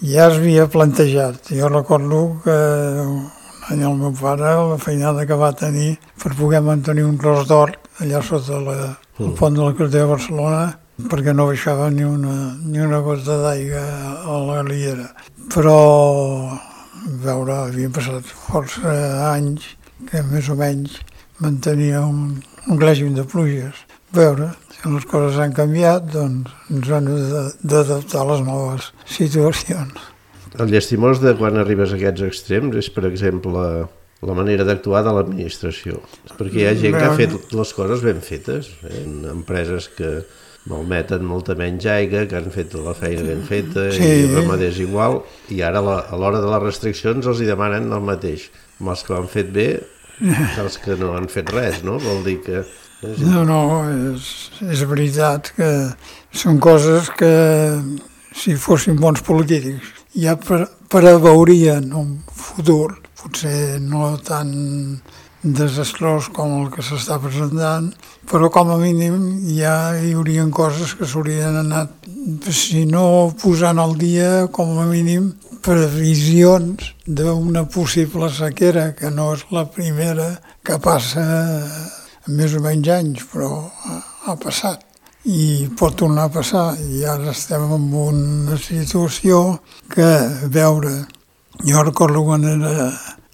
Ja 0.01 0.29
es 0.31 0.39
havia 0.39 0.69
plantejat. 0.71 1.51
Jo 1.51 1.69
recordo 1.69 2.21
que 2.45 2.55
un 3.03 3.27
any 3.71 3.83
el 3.87 3.99
meu 3.99 4.15
pare, 4.15 4.55
la 4.71 4.79
feinada 4.79 5.27
que 5.27 5.35
va 5.39 5.53
tenir 5.59 5.97
per 6.23 6.33
poder 6.39 6.63
mantenir 6.63 7.05
un 7.05 7.19
tros 7.19 7.47
d'or 7.51 7.75
allà 8.01 8.23
sota 8.23 8.59
la, 8.63 8.77
el 9.21 9.35
pont 9.39 9.55
de 9.55 9.63
la 9.67 9.75
Carretera 9.75 10.07
de 10.07 10.11
Barcelona, 10.15 10.63
perquè 11.11 11.35
no 11.35 11.47
baixava 11.51 11.91
ni 11.91 12.03
una, 12.07 12.57
ni 12.63 12.79
una 12.81 12.99
gota 13.05 13.37
d'aigua 13.43 13.85
a 14.25 14.39
la 14.47 14.63
riera. 14.63 15.11
Però 15.53 15.77
veure, 17.25 17.57
havien 17.67 17.93
passat 17.95 18.27
força 18.49 18.95
anys 19.31 19.75
que 20.11 20.23
més 20.31 20.49
o 20.49 20.57
menys 20.59 20.99
mantenia 21.41 22.03
un, 22.05 22.41
un 22.69 22.81
règim 22.81 23.15
de 23.17 23.25
pluges. 23.29 23.85
Veure, 24.17 24.51
si 24.75 24.91
les 24.91 25.07
coses 25.11 25.39
han 25.39 25.55
canviat, 25.57 26.09
doncs 26.13 26.51
ens 26.73 26.91
han 26.97 27.09
d'adaptar 27.63 28.25
a 28.25 28.29
les 28.33 28.43
noves 28.47 28.91
situacions. 29.07 30.09
El 30.59 30.73
llastimós 30.73 31.21
de 31.23 31.37
quan 31.39 31.61
arribes 31.61 31.93
a 31.95 31.99
aquests 31.99 32.27
extrems 32.27 32.77
és, 32.81 32.91
per 32.91 33.07
exemple, 33.07 33.65
la 34.27 34.37
manera 34.37 34.67
d'actuar 34.67 35.05
de 35.07 35.15
l'administració. 35.15 36.01
Perquè 36.37 36.65
hi 36.65 36.69
ha 36.69 36.77
gent 36.77 36.97
que 36.99 37.07
ha 37.07 37.17
fet 37.17 37.55
les 37.57 37.75
coses 37.77 38.03
ben 38.05 38.21
fetes, 38.25 38.73
en 38.91 39.23
empreses 39.31 39.89
que 39.97 40.11
malmeten 40.71 41.25
molta 41.27 41.57
menys 41.59 41.87
aigua, 41.91 42.25
que 42.31 42.39
han 42.39 42.51
fet 42.55 42.75
la 42.79 42.95
feina 42.97 43.25
ben 43.27 43.43
feta 43.47 43.89
Sí. 43.93 44.11
i 44.25 44.29
ramaders 44.35 44.79
igual, 44.83 45.21
i 45.51 45.61
ara 45.67 45.83
la, 45.85 45.97
a 46.09 46.17
l'hora 46.19 46.41
de 46.43 46.51
les 46.53 46.63
restriccions 46.63 47.27
els 47.27 47.41
hi 47.43 47.49
demanen 47.51 47.91
el 47.93 48.05
mateix. 48.07 48.49
Amb 48.81 48.95
els 48.95 49.03
que 49.05 49.13
ho 49.13 49.19
han 49.19 49.29
fet 49.29 49.51
bé, 49.53 49.69
els 50.63 50.79
que 50.81 50.97
no 51.01 51.15
han 51.17 51.29
fet 51.33 51.51
res, 51.53 51.83
no? 51.87 51.99
Vol 51.99 52.23
dir 52.27 52.39
que... 52.47 52.65
No, 53.01 53.45
no, 53.49 53.61
és, 54.13 54.51
és 54.61 54.83
veritat 54.85 55.55
que 55.57 55.69
són 56.37 56.59
coses 56.61 57.09
que 57.17 57.31
si 58.37 58.53
fossin 58.61 58.99
bons 59.01 59.23
polítics 59.25 59.89
ja 60.21 60.35
pre 60.37 60.67
preveurien 60.91 61.93
un 61.95 62.17
futur, 62.35 62.99
potser 63.21 63.79
no 63.81 64.17
tan 64.27 64.51
desastrós 65.43 66.29
com 66.35 66.57
el 66.61 66.71
que 66.73 66.85
s'està 66.85 67.17
presentant, 67.23 67.91
però 68.31 68.51
com 68.53 68.73
a 68.73 68.79
mínim 68.81 69.17
ja 69.57 69.95
hi 69.97 70.13
haurien 70.13 70.51
coses 70.53 70.93
que 70.95 71.09
s'haurien 71.09 71.57
anat, 71.63 71.95
si 72.53 72.85
no 72.87 73.33
posant 73.41 73.81
al 73.81 73.97
dia, 73.99 74.49
com 74.53 74.79
a 74.79 74.87
mínim 74.89 75.33
previsions 75.65 76.93
d'una 77.07 77.65
possible 77.69 78.29
sequera, 78.33 78.93
que 78.97 79.11
no 79.11 79.33
és 79.35 79.47
la 79.53 79.65
primera 79.73 80.29
que 80.65 80.79
passa 80.81 81.25
més 82.29 82.55
o 82.55 82.61
menys 82.65 82.93
anys, 83.01 83.25
però 83.33 83.51
ha 84.27 84.37
passat 84.41 84.85
i 85.25 85.69
pot 85.77 85.97
tornar 86.01 86.29
a 86.29 86.33
passar. 86.33 86.77
I 86.81 87.05
ara 87.05 87.33
estem 87.33 87.65
en 87.77 87.89
una 87.93 88.57
situació 88.61 89.61
que 89.93 90.09
veure 90.49 90.93
jo 91.65 91.83
recordo 91.85 92.25
quan 92.25 92.45
era 92.49 92.91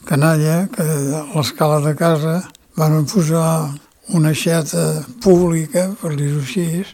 canalla 0.08 0.68
que 0.72 0.86
a 0.86 1.24
l'escala 1.34 1.80
de 1.84 1.94
casa 1.98 2.36
van 2.78 3.04
posar 3.10 3.74
una 4.14 4.32
xeta 4.32 5.04
pública, 5.22 5.88
per 6.00 6.14
dir-ho 6.14 6.40
així, 6.40 6.84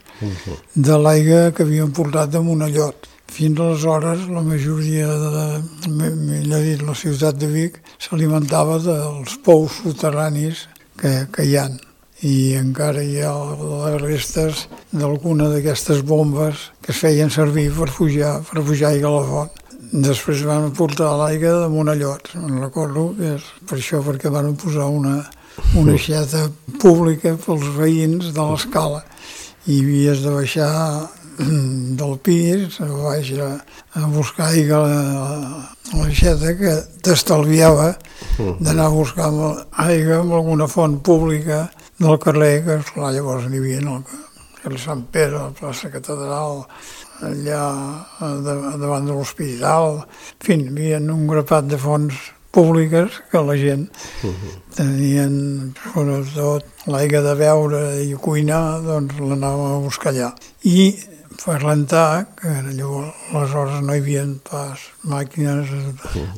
de 0.74 0.98
l'aigua 0.98 1.52
que 1.52 1.66
havien 1.66 1.92
portat 1.92 2.32
de 2.32 2.40
Monellot. 2.40 3.08
Fins 3.32 3.60
aleshores 3.60 4.26
la 4.28 4.42
majoria 4.44 5.06
de, 5.08 5.46
millor 5.88 6.66
dit, 6.66 6.82
la 6.84 6.96
ciutat 6.96 7.38
de 7.40 7.48
Vic 7.48 7.80
s'alimentava 7.98 8.76
dels 8.80 9.38
pous 9.44 9.80
soterranis 9.80 10.66
que, 11.00 11.14
que 11.32 11.48
hi 11.48 11.56
han 11.56 11.80
i 12.22 12.54
encara 12.54 13.02
hi 13.02 13.22
ha 13.24 13.32
les 13.56 13.96
restes 14.02 14.66
d'alguna 14.92 15.48
d'aquestes 15.50 16.04
bombes 16.06 16.68
que 16.84 16.92
es 16.94 17.00
feien 17.02 17.32
servir 17.34 17.70
per 17.74 17.88
pujar, 17.96 18.36
per 18.46 18.62
pujar 18.62 18.92
aigua 18.92 19.10
a 19.10 19.16
la 19.16 19.24
font. 19.30 19.61
Després 19.92 20.40
van 20.48 20.70
portar 20.72 21.10
l'aigua 21.20 21.58
de 21.62 21.68
Monellot, 21.68 22.30
me'n 22.40 22.62
recordo, 22.62 23.10
que 23.18 23.34
és 23.36 23.48
per 23.68 23.76
això 23.76 24.00
perquè 24.04 24.30
van 24.32 24.54
posar 24.56 24.86
una, 24.88 25.18
una 25.76 25.96
xeta 26.00 26.46
pública 26.80 27.34
pels 27.44 27.66
veïns 27.76 28.30
de 28.32 28.46
l'escala. 28.48 29.02
I 29.68 29.82
havies 29.82 30.22
de 30.24 30.32
baixar 30.32 30.70
del 31.38 32.16
pis 32.24 32.78
baix 32.80 33.30
a, 33.40 33.50
a 34.00 34.06
buscar 34.12 34.48
aigua 34.52 34.80
a 34.80 34.88
la, 34.88 35.60
a 35.92 36.00
la 36.00 36.08
xeta 36.12 36.52
que 36.58 36.72
t'estalviava 37.04 37.92
d'anar 38.60 38.88
a 38.88 38.92
buscar 38.96 39.28
amb- 39.28 39.62
aigua 39.84 40.22
en 40.24 40.32
alguna 40.32 40.68
font 40.68 40.98
pública 41.04 41.66
del 42.00 42.18
carrer, 42.18 42.64
que 42.64 42.78
esclar, 42.80 43.12
llavors 43.14 43.48
n'hi 43.48 43.60
havia 43.60 43.80
el 43.84 44.02
carrer 44.62 44.78
Sant 44.80 45.04
Pere, 45.12 45.36
la 45.36 45.52
plaça 45.56 45.90
Catedral, 45.92 46.64
allà 47.22 47.64
davant 48.78 49.06
de 49.06 49.12
l'hospital, 49.16 50.02
en 50.02 50.44
fi, 50.46 50.58
hi 50.58 50.68
havia 50.68 50.98
un 51.14 51.26
grapat 51.30 51.68
de 51.70 51.78
fonts 51.78 52.14
públiques 52.52 53.20
que 53.30 53.40
la 53.40 53.54
gent 53.56 53.86
tenien, 54.76 55.72
sobretot, 55.92 56.66
l'aigua 56.92 57.22
de 57.24 57.34
beure 57.38 57.80
i 58.04 58.12
cuinar, 58.20 58.80
doncs 58.84 59.16
l'anàvem 59.20 59.72
a 59.76 59.80
buscar 59.84 60.12
allà. 60.12 60.30
I 60.68 60.92
per 61.42 61.58
rentar, 61.62 62.26
que 62.38 62.52
llavors 62.76 63.14
aleshores 63.32 63.80
no 63.82 63.94
hi 63.96 64.02
havia 64.02 64.24
pas 64.48 64.82
màquines 65.08 65.72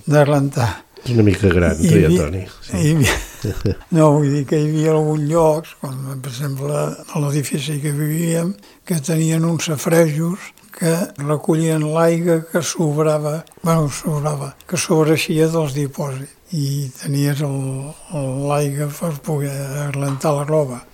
de 0.06 0.24
rentar. 0.24 0.70
És 1.04 1.10
una 1.12 1.24
mica 1.26 1.50
gran, 1.52 1.76
tu 1.76 1.90
ja, 1.90 2.06
havia- 2.06 2.22
Toni. 2.22 2.44
hi 2.80 2.94
havia- 2.94 3.74
no, 3.92 4.12
vull 4.14 4.30
dir 4.32 4.44
que 4.48 4.56
hi 4.56 4.68
havia 4.70 4.92
alguns 4.94 5.26
llocs, 5.28 5.74
com 5.82 5.98
per 6.22 6.30
exemple 6.30 6.72
a 6.78 7.20
l'edifici 7.20 7.80
que 7.82 7.90
vivíem, 7.92 8.54
que 8.86 9.00
tenien 9.04 9.44
uns 9.44 9.66
safrejos 9.68 10.38
que 10.74 10.92
recollien 11.22 11.84
l'aigua 11.94 12.40
que 12.50 12.62
sobrava, 12.62 13.44
bueno, 13.62 13.88
sobrava, 13.88 14.54
que 14.66 14.76
sobreixia 14.76 15.48
dels 15.52 15.74
dipòsits. 15.76 16.40
I 16.54 16.86
tenies 16.94 17.40
l'aigua 17.42 18.86
per 18.94 19.10
poder 19.26 19.54
rentar 19.96 20.34
la 20.36 20.44
roba. 20.46 20.84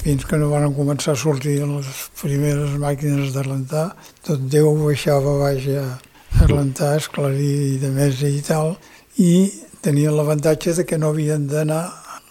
Fins 0.00 0.24
que 0.24 0.38
no 0.40 0.48
van 0.48 0.72
començar 0.76 1.12
a 1.12 1.20
sortir 1.20 1.58
les 1.60 1.90
primeres 2.20 2.78
màquines 2.80 3.34
de 3.34 3.44
rentar, 3.44 3.90
tot 4.24 4.46
Déu 4.48 4.70
baixava 4.80 5.36
baix 5.42 5.68
a, 5.76 5.84
a 6.40 6.48
rentar, 6.48 6.94
a 6.94 7.02
esclarir 7.02 7.52
i 7.74 7.76
de 7.82 7.92
més 7.92 8.22
i 8.24 8.40
tal, 8.46 8.76
i 9.20 9.50
tenien 9.84 10.16
l'avantatge 10.16 10.78
de 10.80 10.88
que 10.88 10.98
no 10.98 11.12
havien 11.12 11.46
d'anar 11.50 11.84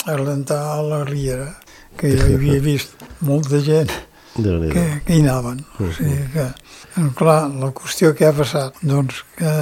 a 0.08 0.18
rentar 0.18 0.64
a 0.74 0.82
la 0.82 1.04
riera, 1.06 1.54
que 1.98 2.10
jo 2.18 2.34
havia 2.40 2.60
vist 2.64 2.98
molta 3.22 3.62
gent 3.62 3.94
que, 4.74 4.86
que 5.06 5.16
hi 5.18 5.22
anaven. 5.26 5.64
O 5.80 5.92
sigui 5.92 6.18
que, 6.34 6.48
clar, 7.20 7.40
la 7.62 7.72
qüestió 7.78 8.14
que 8.18 8.26
ha 8.30 8.34
passat, 8.38 8.78
doncs 8.82 9.24
que 9.38 9.54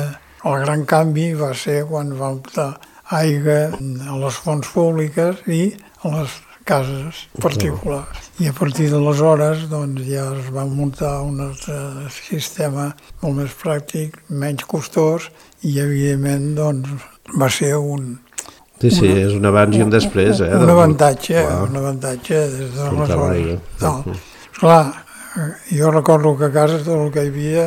el 0.46 0.60
gran 0.66 0.86
canvi 0.86 1.34
va 1.40 1.54
ser 1.58 1.84
quan 1.90 2.12
van 2.20 2.40
portar 2.46 2.76
aigua 3.16 3.72
a 4.10 4.18
les 4.24 4.38
fonts 4.42 4.68
públiques 4.74 5.42
i 5.48 5.72
a 6.04 6.12
les 6.20 6.36
cases 6.66 7.28
particulars. 7.42 8.32
I 8.42 8.48
a 8.50 8.54
partir 8.58 8.88
d'aleshores 8.90 9.68
doncs, 9.70 10.02
ja 10.10 10.24
es 10.34 10.48
va 10.54 10.64
muntar 10.66 11.20
un 11.22 11.40
altre 11.46 11.76
sistema 12.14 12.88
molt 13.22 13.36
més 13.38 13.54
pràctic, 13.62 14.18
menys 14.30 14.66
costós 14.66 15.30
i 15.62 15.76
evidentment 15.80 16.56
doncs, 16.58 16.90
va 17.40 17.50
ser 17.50 17.76
un, 17.78 18.16
Sí, 18.82 18.90
sí, 18.92 19.08
és 19.08 19.32
un 19.32 19.46
abans 19.48 19.78
i 19.78 19.82
un 19.86 19.90
després, 19.90 20.42
eh? 20.44 20.50
un 20.52 20.60
del- 20.66 20.70
avantatge, 20.74 21.38
Clar. 21.46 21.62
un 21.70 21.78
avantatge 21.80 22.40
des 22.58 22.74
d'aleshores. 22.76 23.62
l'aigua. 23.80 24.02
Esclar, 24.56 25.06
jo 25.70 25.92
recordo 25.92 26.38
que 26.38 26.46
a 26.46 26.52
casa 26.52 26.78
tot 26.80 26.96
el 26.96 27.10
que 27.12 27.26
hi 27.26 27.28
havia 27.28 27.64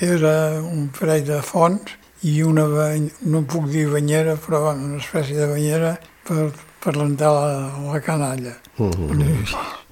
era 0.00 0.62
un 0.64 0.86
parell 0.96 1.26
de 1.28 1.40
fonts 1.44 1.92
i 2.24 2.38
una, 2.40 2.62
bany... 2.70 3.10
no 3.28 3.42
puc 3.44 3.66
dir 3.68 3.82
banyera, 3.92 4.38
però 4.40 4.70
una 4.72 4.96
espècie 4.96 5.36
de 5.36 5.48
banyera 5.50 5.90
per, 6.24 6.46
per 6.80 6.94
rentar 6.96 7.34
la, 7.36 7.50
la 7.84 8.00
canalla. 8.00 8.54
Mhm. 8.78 9.44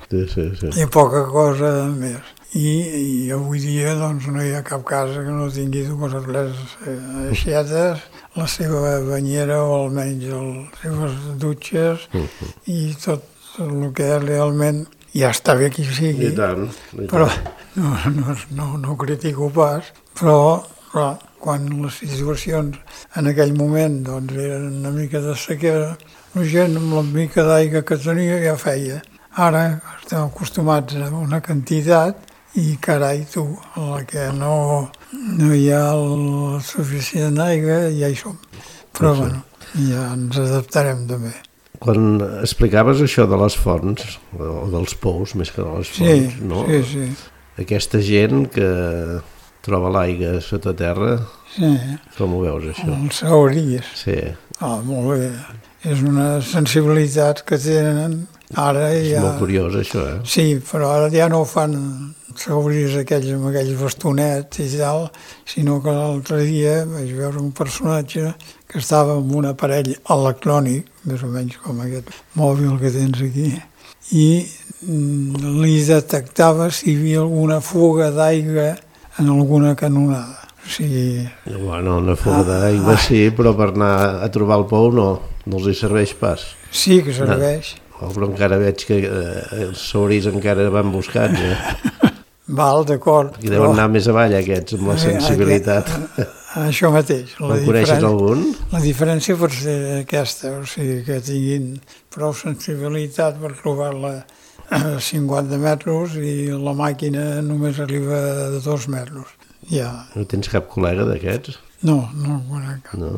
Sí, 0.09 0.23
sí, 0.33 0.45
sí. 0.57 0.71
i 0.81 0.87
poca 0.89 1.27
cosa 1.29 1.69
més. 1.93 2.31
I, 2.57 2.71
i 3.01 3.31
avui 3.37 3.61
dia 3.61 3.93
doncs, 3.99 4.31
no 4.33 4.41
hi 4.41 4.55
ha 4.57 4.63
cap 4.65 4.87
casa 4.89 5.21
que 5.21 5.35
no 5.35 5.51
tingui 5.53 5.85
dues 5.91 6.17
eh, 6.17 6.97
aixetes, 7.29 8.01
la 8.41 8.47
seva 8.49 8.97
banyera 9.11 9.61
o 9.61 9.77
almenys 9.83 10.25
les 10.25 10.81
seves 10.81 11.21
dutxes 11.45 12.09
i 12.65 12.95
tot 13.05 13.29
el 13.61 13.93
que 13.93 14.09
realment 14.25 14.87
ja 15.15 15.31
està 15.35 15.57
bé 15.59 15.71
que 15.71 15.83
hi 15.83 15.95
sigui. 15.95 16.29
I 16.31 16.37
tant. 16.37 16.69
I 16.97 17.09
Però 17.11 17.27
no, 17.77 17.97
no, 18.15 18.37
no, 18.57 18.69
no 18.79 18.93
ho 18.93 18.97
critico 19.01 19.51
pas, 19.55 19.91
però 20.19 20.63
clar, 20.93 21.19
quan 21.41 21.69
les 21.83 22.01
situacions 22.03 22.77
en 23.17 23.31
aquell 23.31 23.55
moment 23.57 24.01
doncs, 24.07 24.35
eren 24.37 24.81
una 24.81 24.91
mica 24.95 25.23
de 25.25 25.35
sequera, 25.39 25.95
la 26.35 26.45
gent 26.47 26.77
amb 26.79 26.95
la 26.99 27.05
mica 27.07 27.45
d'aigua 27.47 27.83
que 27.87 27.99
tenia 27.99 28.41
ja 28.45 28.57
feia. 28.61 29.01
Ara 29.41 29.63
estem 30.01 30.27
acostumats 30.27 30.97
a 30.99 31.09
una 31.15 31.41
quantitat 31.41 32.27
i 32.59 32.75
carai 32.83 33.25
tu, 33.31 33.45
a 33.79 33.85
la 33.93 34.01
que 34.05 34.27
no, 34.35 34.91
no 35.39 35.53
hi 35.55 35.69
ha 35.71 35.85
el 35.95 36.59
suficient 36.67 37.39
aigua 37.39 37.85
ja 37.95 38.11
hi 38.11 38.19
som. 38.19 38.37
Però 38.97 39.15
Sí, 39.15 39.21
sí. 39.21 39.23
bueno, 39.23 39.45
ja 39.87 40.09
ens 40.17 40.39
adaptarem 40.43 41.07
també. 41.07 41.33
Quan 41.81 42.21
explicaves 42.43 43.01
això 43.01 43.25
de 43.31 43.39
les 43.41 43.55
fonts, 43.57 44.19
o 44.37 44.67
dels 44.73 44.93
pous 45.01 45.33
més 45.41 45.49
que 45.55 45.63
de 45.65 45.71
les 45.79 45.89
Sí, 45.97 46.05
fonts, 46.05 46.41
no? 46.45 46.65
sí, 46.69 46.83
sí. 46.93 47.07
Aquesta 47.61 48.01
gent 48.05 48.47
que 48.53 48.69
troba 49.65 49.91
l'aigua 49.93 50.39
sota 50.45 50.75
terra, 50.77 51.19
sí. 51.55 51.71
com 52.19 52.37
ho 52.37 52.43
veus, 52.45 52.69
això? 52.75 52.93
Els 53.01 53.23
sauries. 53.25 53.91
Sí, 54.05 54.19
Ah, 54.61 54.77
molt 54.85 55.15
bé. 55.17 55.31
És 55.89 56.03
una 56.05 56.43
sensibilitat 56.45 57.39
que 57.49 57.57
tenen 57.57 58.27
ara 58.61 58.91
és 58.93 59.07
ja... 59.15 59.23
molt 59.25 59.39
curiós, 59.41 59.73
això, 59.81 60.03
eh? 60.05 60.19
Sí, 60.29 60.45
però 60.69 60.91
ara 60.99 61.07
ja 61.09 61.31
no 61.33 61.39
ho 61.41 61.47
fan 61.49 61.73
sauris 62.37 62.99
aquells 63.01 63.31
amb 63.33 63.49
aquells 63.49 63.73
bastonets 63.81 64.61
i 64.61 64.69
tal, 64.77 65.07
sinó 65.49 65.79
que 65.81 65.95
l'altre 65.97 66.43
dia 66.45 66.83
vaig 66.91 67.15
veure 67.17 67.41
un 67.41 67.55
personatge 67.57 68.35
que 68.71 68.79
estava 68.79 69.17
amb 69.19 69.33
un 69.35 69.49
aparell 69.51 69.91
electrònic, 70.15 70.87
més 71.11 71.23
o 71.27 71.31
menys 71.33 71.57
com 71.63 71.81
aquest 71.83 72.11
mòbil 72.39 72.77
que 72.81 72.93
tens 72.95 73.19
aquí, 73.27 73.49
i 74.15 74.27
mm, 74.87 75.59
li 75.63 75.77
detectava 75.87 76.71
si 76.75 76.93
hi 76.93 76.97
havia 76.99 77.21
alguna 77.25 77.59
fuga 77.65 78.11
d'aigua 78.15 78.71
en 79.19 79.29
alguna 79.35 79.75
canonada. 79.77 80.39
O 80.61 80.69
sigui, 80.71 81.27
Bueno, 81.65 81.99
una 81.99 82.15
fuga 82.21 82.45
d'aigua 82.63 82.97
sí, 83.01 83.27
però 83.35 83.55
per 83.59 83.71
anar 83.73 84.23
a 84.23 84.29
trobar 84.31 84.61
el 84.61 84.67
pou 84.71 84.91
no, 84.95 85.09
no 85.47 85.57
els 85.59 85.71
hi 85.73 85.75
serveix 85.79 86.13
pas. 86.21 86.43
sí 86.71 87.01
que 87.03 87.13
serveix. 87.17 87.75
Oh, 88.01 88.09
però 88.15 88.29
encara 88.31 88.57
veig 88.61 88.81
que 88.87 88.97
eh, 89.05 89.41
els 89.67 89.81
sauris 89.91 90.25
encara 90.31 90.71
van 90.73 90.93
buscant, 90.93 91.35
eh? 91.37 91.57
Val, 92.61 92.85
d'acord. 92.89 93.37
I 93.45 93.51
deuen 93.53 93.75
anar 93.77 93.89
més 93.93 94.07
avall 94.11 94.33
aquests, 94.39 94.75
amb 94.79 94.89
la 94.89 94.95
Eh, 94.97 95.03
sensibilitat. 95.03 95.91
Això 96.59 96.91
mateix. 96.91 97.37
La 97.39 97.57
En 97.61 97.65
coneixes 97.69 98.03
algun? 98.03 98.41
La 98.73 98.81
diferència 98.83 99.37
pot 99.39 99.53
ser 99.55 99.77
aquesta, 100.01 100.51
o 100.59 100.65
sigui, 100.67 101.05
que 101.07 101.21
tinguin 101.23 101.77
prou 102.11 102.33
sensibilitat 102.35 103.39
per 103.39 103.53
trobar-la 103.61 104.25
a 104.71 104.81
50 105.03 105.59
metres 105.63 106.17
i 106.19 106.49
la 106.51 106.75
màquina 106.79 107.41
només 107.43 107.79
arriba 107.83 108.19
a 108.47 108.61
dos 108.65 108.89
metres. 108.91 109.31
Ja, 109.71 110.07
No 110.17 110.25
tens 110.27 110.49
cap 110.51 110.67
col·lega 110.73 111.05
d'aquests? 111.07 111.59
no, 111.83 112.09
no 112.15 112.35
en 112.41 112.43
conec 112.51 112.83
cap. 112.91 112.99
No. 112.99 113.13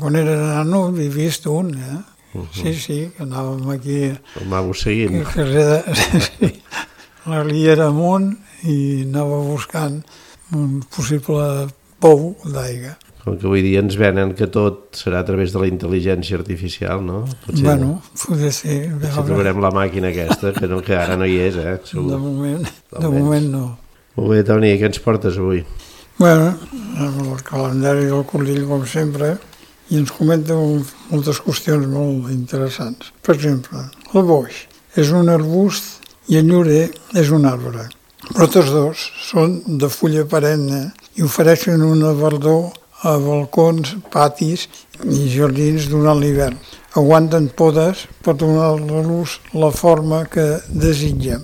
Quan 0.00 0.16
era 0.16 0.36
nano 0.38 0.88
he 0.96 1.08
vist 1.12 1.46
un, 1.50 1.74
eh? 1.74 1.98
Sí, 2.54 2.72
sí, 2.78 2.98
que 3.16 3.24
anàvem 3.26 3.68
aquí 3.74 3.98
El 4.38 4.46
que, 4.72 4.74
seguint. 4.78 5.16
que 5.34 5.42
de, 5.44 5.82
sí, 6.28 6.50
la 7.26 7.42
riera 7.42 7.88
amunt 7.90 8.36
i 8.64 9.02
anava 9.02 9.40
buscant 9.48 10.00
un 10.54 10.80
possible 10.94 11.68
pou 12.00 12.34
d'aigua. 12.44 12.96
Com 13.20 13.36
que 13.36 13.44
avui 13.44 13.60
dia 13.60 13.82
ens 13.84 13.98
venen 14.00 14.30
que 14.32 14.46
tot 14.48 14.96
serà 14.96 15.18
a 15.20 15.26
través 15.28 15.52
de 15.52 15.60
la 15.60 15.68
intel·ligència 15.68 16.38
artificial, 16.40 17.02
no? 17.04 17.26
Potser, 17.44 17.64
Bueno, 17.66 18.00
poder 18.26 18.52
ser. 18.56 18.78
a 18.88 18.96
potser 19.02 19.24
trobarem 19.28 19.60
la 19.60 19.70
màquina 19.76 20.08
aquesta, 20.08 20.52
que, 20.56 20.66
no, 20.70 20.80
que 20.80 20.96
ara 20.96 21.18
no 21.20 21.28
hi 21.28 21.36
és, 21.50 21.56
eh? 21.60 21.76
De 21.76 21.90
Segur. 21.92 22.16
moment, 22.18 22.64
de 22.64 22.96
Almenys. 23.04 23.20
moment 23.24 23.50
no. 23.52 23.64
Molt 24.16 24.32
bé, 24.32 24.40
Toni, 24.48 24.72
què 24.80 24.88
ens 24.88 24.98
portes 25.04 25.36
avui? 25.38 25.60
Bueno, 26.18 26.54
amb 27.00 27.20
el 27.28 27.44
calendari 27.44 28.08
del 28.08 28.24
Cordill, 28.28 28.64
com 28.68 28.82
sempre, 28.88 29.34
i 29.90 29.96
ens 30.00 30.10
comenta 30.16 30.56
moltes 30.56 31.38
qüestions 31.44 31.86
molt 31.92 32.28
interessants. 32.32 33.12
Per 33.24 33.34
exemple, 33.36 33.84
el 34.14 34.24
boix 34.28 34.64
és 34.96 35.12
un 35.16 35.28
arbust 35.32 36.00
i 36.32 36.36
el 36.40 36.48
llorer 36.50 36.88
és 37.20 37.30
un 37.34 37.44
arbre. 37.48 37.86
Però 38.30 38.46
tots 38.52 38.68
dos 38.72 39.00
són 39.30 39.60
de 39.80 39.88
fulla 39.92 40.24
perenne 40.28 40.90
i 41.16 41.24
ofereixen 41.26 41.82
una 41.82 42.12
verdor 42.16 42.70
a 43.02 43.16
balcons, 43.18 43.94
patis 44.12 44.66
i 45.04 45.28
jardins 45.32 45.88
durant 45.88 46.20
l'hivern. 46.20 46.58
Aguanten 46.98 47.48
podes 47.56 48.04
per 48.24 48.34
donar-los 48.36 49.38
la 49.54 49.70
forma 49.70 50.24
que 50.28 50.46
desitgem. 50.68 51.42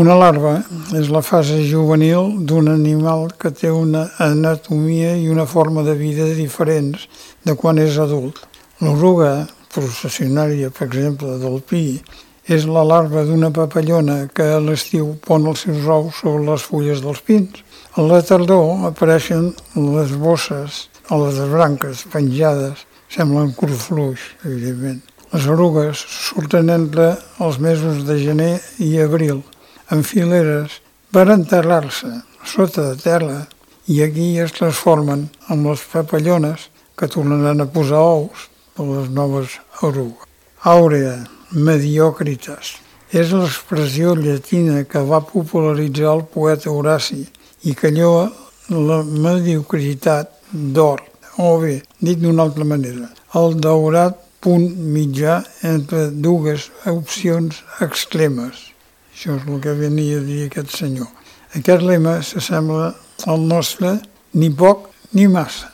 Una 0.00 0.16
larva 0.18 0.56
és 0.98 1.10
la 1.14 1.20
fase 1.22 1.60
juvenil 1.68 2.32
d'un 2.48 2.66
animal 2.72 3.28
que 3.38 3.52
té 3.54 3.70
una 3.70 4.08
anatomia 4.18 5.12
i 5.14 5.28
una 5.30 5.46
forma 5.46 5.84
de 5.86 5.94
vida 5.94 6.26
diferents 6.34 7.04
de 7.46 7.54
quan 7.54 7.78
és 7.78 8.00
adult. 8.02 8.40
L'oruga 8.82 9.46
processionària, 9.74 10.72
per 10.74 10.88
exemple, 10.88 11.36
del 11.38 11.60
pi, 11.62 12.00
és 12.46 12.66
la 12.68 12.82
larva 12.84 13.24
d'una 13.24 13.50
papallona 13.54 14.26
que 14.34 14.44
a 14.56 14.60
l'estiu 14.60 15.14
pon 15.24 15.46
els 15.48 15.64
seus 15.64 15.86
ous 15.88 16.20
sobre 16.20 16.44
les 16.50 16.64
fulles 16.68 17.00
dels 17.00 17.22
pins. 17.24 17.62
A 17.96 18.02
la 18.04 18.20
tardor 18.22 18.84
apareixen 18.90 19.52
les 19.74 20.12
bosses 20.20 20.88
a 21.08 21.16
les 21.20 21.40
branques 21.48 22.04
penjades, 22.12 22.84
semblen 23.08 23.52
curfluix, 23.56 24.20
evidentment. 24.44 25.00
Les 25.32 25.46
orugues 25.50 25.98
surten 25.98 26.70
entre 26.70 27.14
els 27.42 27.58
mesos 27.58 28.04
de 28.08 28.18
gener 28.20 28.54
i 28.78 28.94
abril, 29.02 29.42
en 29.90 30.04
fileres, 30.06 30.80
per 31.12 31.28
enterrar-se 31.30 32.10
sota 32.44 32.90
de 32.90 32.96
terra 33.00 33.40
i 33.86 34.02
aquí 34.02 34.34
es 34.40 34.52
transformen 34.56 35.28
en 35.50 35.64
les 35.68 35.82
papallones 35.92 36.68
que 36.98 37.08
tornaran 37.08 37.60
a 37.60 37.68
posar 37.70 38.00
ous 38.00 38.48
per 38.76 38.86
les 38.88 39.10
noves 39.10 39.58
orugues. 39.82 40.28
Àurea, 40.64 41.18
mediocritas, 41.54 42.74
és 43.14 43.30
l'expressió 43.32 44.14
llatina 44.18 44.82
que 44.90 45.02
va 45.06 45.22
popularitzar 45.22 46.10
el 46.12 46.24
poeta 46.34 46.72
Horaci 46.72 47.22
i 47.64 47.74
que 47.78 47.92
lloa 47.94 48.26
la 48.68 49.02
mediocritat 49.04 50.32
d'or, 50.52 51.02
o 51.38 51.58
bé, 51.62 51.80
dit 52.00 52.18
d'una 52.18 52.42
altra 52.46 52.66
manera, 52.66 53.08
el 53.38 53.58
daurat 53.62 54.18
punt 54.44 54.66
mitjà 54.94 55.40
entre 55.64 56.08
dues 56.10 56.68
opcions 56.90 57.62
extremes. 57.84 58.70
Això 59.14 59.36
és 59.38 59.46
el 59.46 59.60
que 59.62 59.76
venia 59.78 60.18
a 60.18 60.24
dir 60.26 60.42
aquest 60.46 60.74
senyor. 60.74 61.08
Aquest 61.54 61.84
lema 61.86 62.18
s'assembla 62.22 62.90
al 63.30 63.46
nostre 63.46 63.94
ni 64.34 64.50
poc 64.50 64.90
ni 65.14 65.28
massa. 65.30 65.70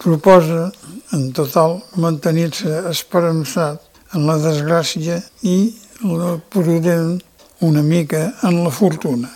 Proposa, 0.00 0.70
en 1.12 1.28
total, 1.36 1.76
mantenir-se 2.00 2.80
esperançat 2.88 3.89
en 4.14 4.26
la 4.26 4.36
desgràcia 4.42 5.20
i 5.46 5.56
la 6.02 6.36
prudent 6.50 7.20
una 7.60 7.82
mica 7.82 8.22
en 8.42 8.62
la 8.64 8.70
fortuna. 8.72 9.28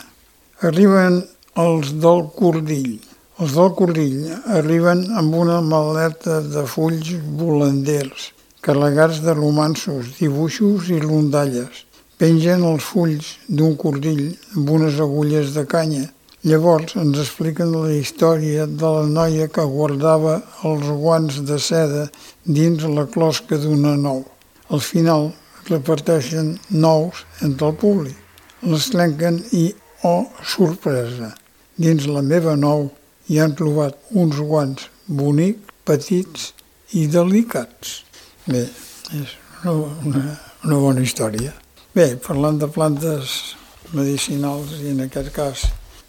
Arriben 0.64 1.20
els 1.60 1.92
del 2.02 2.24
cordill. 2.38 2.96
Els 3.38 3.54
del 3.58 3.70
cordill 3.78 4.30
arriben 4.58 5.04
amb 5.18 5.34
una 5.36 5.60
maleta 5.60 6.40
de 6.40 6.64
fulls 6.70 7.12
volanders, 7.38 8.30
carregats 8.64 9.20
de 9.22 9.34
romansos, 9.36 10.14
dibuixos 10.18 10.88
i 10.90 11.00
rondalles. 11.02 11.84
Pengen 12.18 12.64
els 12.64 12.86
fulls 12.86 13.34
d'un 13.46 13.76
cordill 13.76 14.26
amb 14.56 14.70
unes 14.78 15.00
agulles 15.02 15.54
de 15.54 15.66
canya. 15.66 16.06
Llavors 16.44 16.96
ens 17.00 17.18
expliquen 17.22 17.72
la 17.72 17.94
història 17.94 18.66
de 18.66 18.90
la 18.96 19.06
noia 19.08 19.48
que 19.48 19.64
guardava 19.64 20.40
els 20.68 20.90
guants 21.04 21.42
de 21.48 21.58
seda 21.58 22.08
dins 22.44 22.84
la 22.84 23.06
closca 23.06 23.58
d'una 23.60 23.96
nou. 23.96 24.24
Al 24.72 24.80
final 24.80 25.32
reparteixen 25.68 26.54
nous 26.70 27.24
entre 27.42 27.70
el 27.70 27.76
públic. 27.80 28.16
Les 28.64 28.88
trenquen 28.92 29.40
i, 29.52 29.66
oh, 30.08 30.24
sorpresa, 30.40 31.34
dins 31.76 32.06
la 32.08 32.22
meva 32.24 32.54
nou 32.56 32.88
hi 33.28 33.40
han 33.40 33.56
trobat 33.56 33.96
uns 34.12 34.40
guants 34.40 34.88
bonics, 35.06 35.72
petits 35.84 36.52
i 36.96 37.06
delicats. 37.12 38.00
Bé, 38.46 38.64
és 39.12 39.36
una, 39.64 40.36
una, 40.64 40.78
bona 40.80 41.04
història. 41.04 41.52
Bé, 41.94 42.14
parlant 42.24 42.58
de 42.60 42.68
plantes 42.72 43.54
medicinals 43.92 44.72
i 44.80 44.92
en 44.94 45.04
aquest 45.04 45.30
cas 45.34 45.66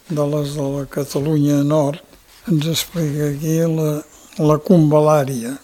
de 0.09 0.25
les 0.31 0.55
de 0.55 0.67
la 0.75 0.85
Catalunya 0.91 1.61
Nord, 1.67 1.99
ens 2.51 2.67
explica 2.71 3.31
aquí 3.31 3.57
la, 3.71 3.99
la 4.39 4.57
convalària. 4.63 5.55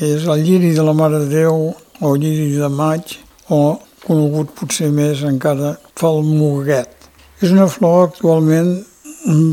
És 0.00 0.24
el 0.24 0.42
lliri 0.46 0.72
de 0.74 0.84
la 0.86 0.94
Mare 0.96 1.20
de 1.22 1.42
Déu 1.42 1.72
o 2.00 2.14
lliri 2.16 2.56
de 2.56 2.68
maig 2.72 3.18
o 3.48 3.78
conegut 4.06 4.54
potser 4.58 4.90
més 4.94 5.22
encara 5.26 5.76
pel 5.98 6.22
moguet. 6.26 6.90
És 7.42 7.50
una 7.50 7.68
flor 7.70 8.08
actualment 8.08 8.74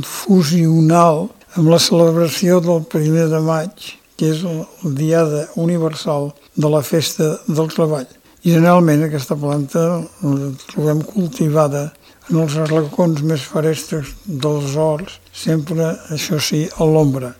fusional 0.05 1.27
amb 1.57 1.69
la 1.69 1.79
celebració 1.81 2.59
del 2.61 2.83
primer 2.89 3.27
de 3.31 3.41
maig, 3.43 3.93
que 4.17 4.31
és 4.33 4.43
el 4.45 4.95
Diada 4.97 5.45
Universal 5.55 6.31
de 6.55 6.69
la 6.69 6.81
Festa 6.85 7.37
del 7.47 7.69
Treball. 7.73 8.07
Generalment 8.43 9.05
aquesta 9.05 9.35
planta 9.35 9.85
la 10.23 10.51
trobem 10.69 11.01
cultivada 11.07 11.89
en 12.29 12.39
els 12.43 12.55
arracons 12.61 13.23
més 13.25 13.43
ferestres 13.51 14.13
dels 14.25 14.75
horts, 14.77 15.17
sempre, 15.33 15.95
això 16.13 16.39
sí, 16.39 16.65
a 16.77 16.85
l'ombra. 16.85 17.33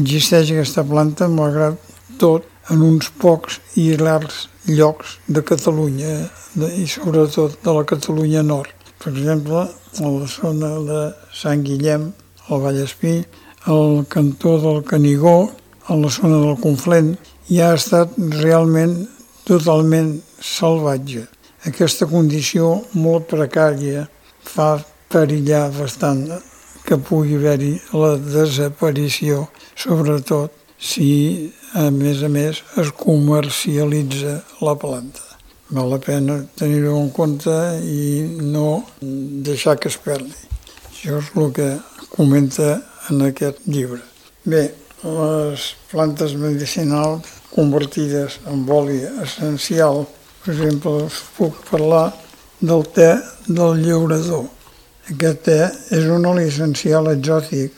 Existeix 0.00 0.52
aquesta 0.54 0.84
planta, 0.86 1.28
malgrat 1.28 1.76
tot, 2.18 2.46
en 2.68 2.82
uns 2.84 3.10
pocs 3.20 3.58
i 3.80 3.90
llargs 3.96 4.48
llocs 4.68 5.18
de 5.26 5.42
Catalunya 5.42 6.14
de, 6.54 6.68
i 6.82 6.86
sobretot 6.86 7.56
de 7.64 7.74
la 7.74 7.84
Catalunya 7.88 8.42
Nord. 8.42 8.74
Per 9.00 9.12
exemple, 9.12 9.64
a 9.70 10.08
la 10.12 10.26
zona 10.28 10.74
de 10.84 11.00
Sant 11.32 11.64
Guillem, 11.64 12.10
al 12.48 12.60
Vallespí, 12.60 13.22
al 13.64 14.04
cantó 14.08 14.58
del 14.60 14.82
Canigó, 14.84 15.50
a 15.86 15.96
la 15.96 16.10
zona 16.10 16.40
del 16.44 16.60
Conflent, 16.60 17.14
i 17.48 17.60
ha 17.60 17.72
estat 17.74 18.12
realment 18.42 19.08
totalment 19.48 20.18
salvatge. 20.40 21.24
Aquesta 21.66 22.06
condició 22.08 22.76
molt 22.92 23.26
precària 23.32 24.06
fa 24.44 24.76
perillar 25.10 25.66
bastant 25.74 26.28
que 26.86 26.96
pugui 26.96 27.36
haver-hi 27.36 27.74
la 27.92 28.14
desaparició, 28.20 29.46
sobretot 29.76 30.59
si, 30.80 31.52
a 31.76 31.88
més 31.94 32.22
a 32.24 32.30
més, 32.32 32.62
es 32.80 32.92
comercialitza 32.96 34.40
la 34.64 34.76
planta. 34.80 35.26
Val 35.70 35.92
la 35.92 36.00
pena 36.02 36.40
tenir-ho 36.58 36.96
en 36.98 37.10
compte 37.14 37.56
i 37.86 38.26
no 38.42 38.82
deixar 39.00 39.76
que 39.78 39.90
es 39.92 39.98
perdi. 40.02 40.34
Això 40.90 41.20
és 41.20 41.28
el 41.36 41.52
que 41.54 41.68
comenta 42.10 42.80
en 43.10 43.26
aquest 43.28 43.62
llibre. 43.70 44.00
Bé, 44.44 44.70
les 45.04 45.68
plantes 45.92 46.34
medicinals 46.36 47.28
convertides 47.54 48.40
en 48.50 48.66
oli 48.70 48.98
essencial 49.22 50.04
per 50.40 50.54
exemple, 50.54 50.90
us 51.04 51.18
puc 51.36 51.56
parlar 51.68 52.06
del 52.64 52.86
te 52.96 53.10
del 53.44 53.82
llaurador. 53.84 54.46
Aquest 55.12 55.42
te 55.44 55.58
és 55.96 56.06
un 56.08 56.24
oli 56.30 56.46
essencial 56.48 57.10
exòtic, 57.12 57.74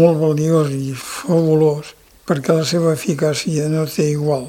molt 0.00 0.16
valiós 0.22 0.72
i 0.72 0.94
fabulós, 0.96 1.92
perquè 2.26 2.54
la 2.58 2.66
seva 2.66 2.92
eficàcia 2.96 3.68
no 3.70 3.86
té 3.86 4.10
igual. 4.10 4.48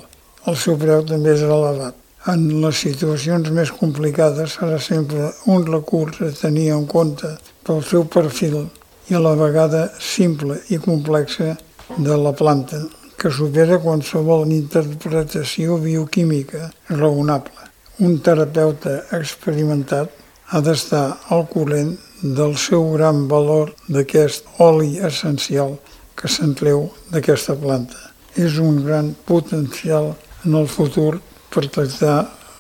El 0.49 0.57
seu 0.57 0.77
preu 0.81 1.03
també 1.05 1.35
és 1.35 1.43
elevat. 1.45 1.95
En 2.31 2.43
les 2.63 2.79
situacions 2.83 3.49
més 3.55 3.71
complicades 3.71 4.57
serà 4.57 4.79
sempre 4.83 5.29
un 5.53 5.65
recurs 5.67 6.19
a 6.25 6.31
tenir 6.41 6.71
en 6.75 6.87
compte 6.89 7.29
pel 7.67 7.83
seu 7.85 8.03
perfil 8.17 8.65
i 9.07 9.15
a 9.15 9.21
la 9.23 9.35
vegada 9.39 9.85
simple 10.03 10.57
i 10.73 10.79
complexa 10.83 11.53
de 11.97 12.17
la 12.19 12.33
planta, 12.35 12.81
que 13.17 13.31
supera 13.31 13.79
qualsevol 13.83 14.43
interpretació 14.51 15.77
bioquímica 15.81 16.67
raonable. 16.89 17.69
Un 18.03 18.19
terapeuta 18.25 18.97
experimentat 19.17 20.11
ha 20.51 20.61
d'estar 20.61 21.05
al 21.33 21.47
corrent 21.53 21.95
del 22.21 22.57
seu 22.57 22.91
gran 22.93 23.25
valor 23.31 23.73
d'aquest 23.87 24.45
oli 24.63 24.97
essencial 25.09 25.77
que 26.17 26.29
s'entreu 26.31 26.87
d'aquesta 27.13 27.55
planta. 27.55 27.99
És 28.35 28.57
un 28.61 28.81
gran 28.85 29.13
potencial 29.25 30.13
en 30.45 30.57
el 30.61 30.67
futur 30.67 31.17
per 31.53 31.67
tractar 31.67 32.17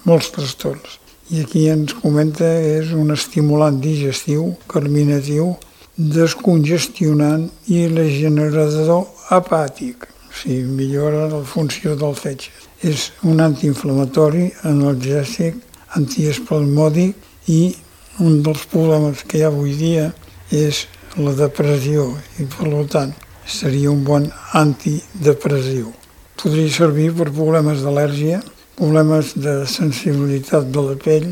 molts 0.09 0.31
trastorns. 0.35 0.99
I 1.29 1.43
aquí 1.43 1.67
ens 1.69 1.93
comenta 2.01 2.47
és 2.47 2.93
un 2.95 3.11
estimulant 3.11 3.81
digestiu, 3.83 4.53
carminatiu, 4.71 5.55
descongestionant 5.97 7.49
i 7.73 7.87
regenerador 7.91 9.09
hepàtic 9.31 10.07
sigui, 10.37 10.63
millora 10.63 11.27
la 11.27 11.43
funció 11.43 11.95
del 11.95 12.15
fetge. 12.15 12.51
És 12.81 13.11
un 13.25 13.41
antiinflamatori, 13.41 14.51
analgèsic, 14.69 15.57
antiespalmòdic 15.97 17.15
i 17.49 17.61
un 18.21 18.41
dels 18.45 18.65
problemes 18.71 19.23
que 19.25 19.39
hi 19.39 19.45
ha 19.45 19.51
avui 19.51 19.73
dia 19.77 20.11
és 20.53 20.85
la 21.17 21.33
depressió 21.37 22.11
i 22.41 22.45
per 22.53 22.85
tant 22.93 23.15
seria 23.47 23.91
un 23.91 24.03
bon 24.03 24.27
antidepressiu. 24.53 25.93
Podria 26.37 26.69
servir 26.71 27.09
per 27.17 27.31
problemes 27.31 27.81
d'al·lèrgia, 27.81 28.41
problemes 28.77 29.33
de 29.39 29.63
sensibilitat 29.65 30.67
de 30.71 30.83
la 30.89 30.95
pell, 31.01 31.31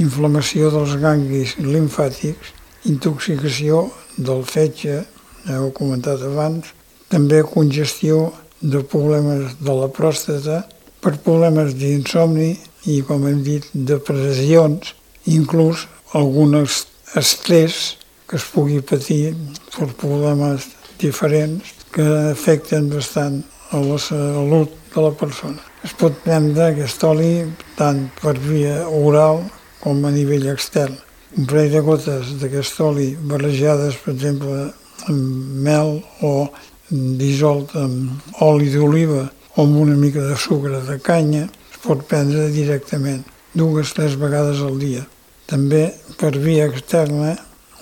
inflamació 0.00 0.72
dels 0.74 0.96
ganguis 1.02 1.54
limfàtics, 1.60 2.54
intoxicació 2.90 3.84
del 4.16 4.42
fetge, 4.48 5.02
ja 5.46 5.60
ho 5.60 5.68
he 5.68 5.76
comentat 5.76 6.24
abans, 6.26 6.72
també 7.12 7.42
congestió 7.44 8.30
de 8.60 8.82
problemes 8.82 9.56
de 9.60 9.76
la 9.76 9.88
pròstata, 9.92 10.64
per 11.00 11.16
problemes 11.24 11.76
d'insomni 11.78 12.50
i, 12.88 13.00
com 13.06 13.24
hem 13.28 13.40
dit, 13.44 13.64
depressions, 13.72 14.94
inclús 15.28 15.86
alguns 16.16 16.84
estrès 17.16 17.96
que 18.28 18.36
es 18.38 18.46
pugui 18.52 18.80
patir 18.84 19.34
per 19.76 19.88
problemes 20.00 20.68
diferents 21.00 21.74
que 21.94 22.06
afecten 22.30 22.88
bastant 22.92 23.40
a 23.70 23.80
la 23.82 23.98
salut 23.98 24.70
de 24.94 25.00
la 25.00 25.12
persona. 25.14 25.58
Es 25.84 25.94
pot 25.96 26.16
prendre 26.24 26.70
aquest 26.70 27.02
oli 27.06 27.46
tant 27.78 28.06
per 28.20 28.36
via 28.38 28.82
oral 28.88 29.44
com 29.80 30.04
a 30.04 30.12
nivell 30.12 30.48
extern. 30.52 30.96
Un 31.38 31.46
parell 31.46 31.70
de 31.76 31.82
gotes 31.86 32.34
d'aquest 32.40 32.80
oli 32.84 33.12
barrejades, 33.30 33.96
per 34.02 34.14
exemple, 34.14 34.70
amb 35.08 35.60
mel 35.64 36.00
o 36.26 36.50
dissolt 36.90 37.76
amb 37.78 38.32
oli 38.42 38.68
d'oliva 38.72 39.28
o 39.54 39.62
amb 39.62 39.78
una 39.84 39.96
mica 39.96 40.24
de 40.26 40.36
sucre 40.36 40.82
de 40.86 40.98
canya, 40.98 41.46
es 41.70 41.78
pot 41.84 42.02
prendre 42.10 42.50
directament, 42.50 43.22
dues, 43.54 43.94
tres 43.94 44.18
vegades 44.18 44.60
al 44.66 44.78
dia. 44.82 45.06
També 45.46 45.88
per 46.18 46.34
via 46.38 46.66
externa, 46.68 47.36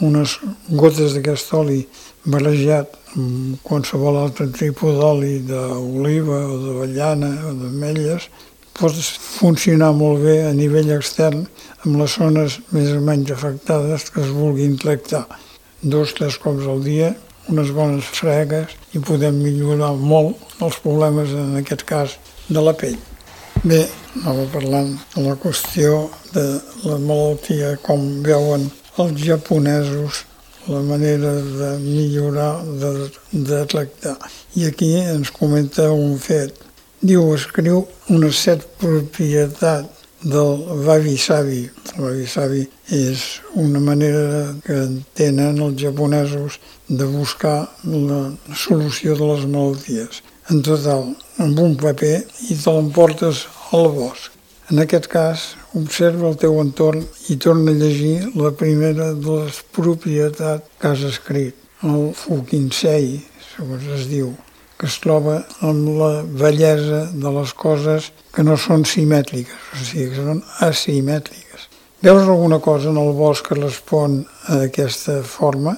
unes 0.05 0.37
gotes 0.69 1.17
d'aquest 1.17 1.53
oli 1.59 1.81
barrejat 2.29 2.95
amb 3.17 3.59
qualsevol 3.67 4.21
altre 4.21 4.49
tipus 4.55 4.99
d'oli 5.01 5.39
d'oliva 5.49 6.39
o 6.53 6.59
d'avellana 6.65 7.31
o 7.49 7.55
d'ametlles 7.61 8.29
pot 8.79 8.95
funcionar 9.41 9.91
molt 9.97 10.23
bé 10.23 10.37
a 10.47 10.53
nivell 10.55 10.93
extern 10.95 11.47
amb 11.85 11.97
les 11.99 12.19
zones 12.21 12.61
més 12.75 12.93
o 12.95 13.01
menys 13.03 13.33
afectades 13.35 14.11
que 14.13 14.23
es 14.23 14.31
vulguin 14.31 14.77
tractar. 14.79 15.25
Dos, 15.83 16.15
tres 16.15 16.39
cops 16.43 16.67
al 16.67 16.85
dia 16.85 17.15
unes 17.49 17.71
bones 17.73 18.05
fregues 18.13 18.75
i 18.95 19.01
podem 19.01 19.41
millorar 19.41 19.95
molt 19.97 20.63
els 20.65 20.79
problemes, 20.85 21.33
en 21.33 21.57
aquest 21.61 21.85
cas, 21.89 22.17
de 22.49 22.61
la 22.65 22.75
pell. 22.77 22.99
Bé, 23.65 23.83
anava 24.21 24.45
parlant 24.53 24.93
de 25.15 25.25
la 25.25 25.37
qüestió 25.41 26.09
de 26.35 26.45
la 26.85 26.99
malaltia, 27.03 27.75
com 27.83 28.05
veuen 28.25 28.69
els 29.01 29.23
japonesos, 29.25 30.25
la 30.69 30.81
manera 30.81 31.33
de 31.33 31.79
millorar, 31.79 32.65
de, 32.65 33.11
de 33.33 33.67
tractar. 33.67 34.19
I 34.55 34.67
aquí 34.69 34.95
ens 35.01 35.31
comenta 35.33 35.91
un 35.93 36.19
fet. 36.19 36.55
Diu, 37.01 37.33
escriu 37.35 37.87
una 38.13 38.31
set 38.33 38.67
propietat 38.81 39.89
del 40.23 40.65
Wabi-Sabi. 40.87 41.61
El 41.97 42.05
Wabi-Sabi 42.05 42.65
és 42.95 43.41
una 43.55 43.81
manera 43.81 44.55
que 44.65 44.81
tenen 45.15 45.61
els 45.63 45.79
japonesos 45.81 46.59
de 46.89 47.07
buscar 47.07 47.69
la 47.85 48.23
solució 48.55 49.15
de 49.17 49.31
les 49.33 49.47
malalties. 49.47 50.23
En 50.51 50.63
total, 50.63 51.15
amb 51.39 51.61
un 51.61 51.77
paper 51.77 52.17
i 52.49 52.57
te 52.57 52.73
l'emportes 52.73 53.47
al 53.77 53.91
bosc. 53.95 54.33
En 54.73 54.81
aquest 54.83 55.07
cas, 55.13 55.55
observa 55.77 56.29
el 56.31 56.37
teu 56.41 56.59
entorn 56.63 57.05
i 57.29 57.37
torna 57.37 57.73
a 57.73 57.79
llegir 57.79 58.31
la 58.35 58.53
primera 58.57 59.13
de 59.15 59.39
les 59.41 59.63
propietats 59.75 60.69
que 60.81 60.93
has 60.93 61.05
escrit, 61.05 61.57
el 61.85 62.13
Fukinsei, 62.17 63.19
segons 63.55 63.85
es 63.95 64.07
diu, 64.11 64.33
que 64.79 64.87
es 64.87 64.97
troba 65.03 65.41
amb 65.67 65.91
la 65.99 66.11
bellesa 66.23 67.05
de 67.13 67.33
les 67.35 67.53
coses 67.59 68.13
que 68.35 68.45
no 68.47 68.57
són 68.57 68.87
simètriques, 68.87 69.69
o 69.75 69.83
sigui, 69.83 70.09
que 70.15 70.25
són 70.25 70.43
asimètriques. 70.67 71.69
Veus 72.03 72.29
alguna 72.29 72.61
cosa 72.63 72.93
en 72.93 72.99
el 73.03 73.13
bosc 73.19 73.49
que 73.49 73.59
respon 73.59 74.21
a 74.47 74.61
aquesta 74.69 75.19
forma? 75.27 75.75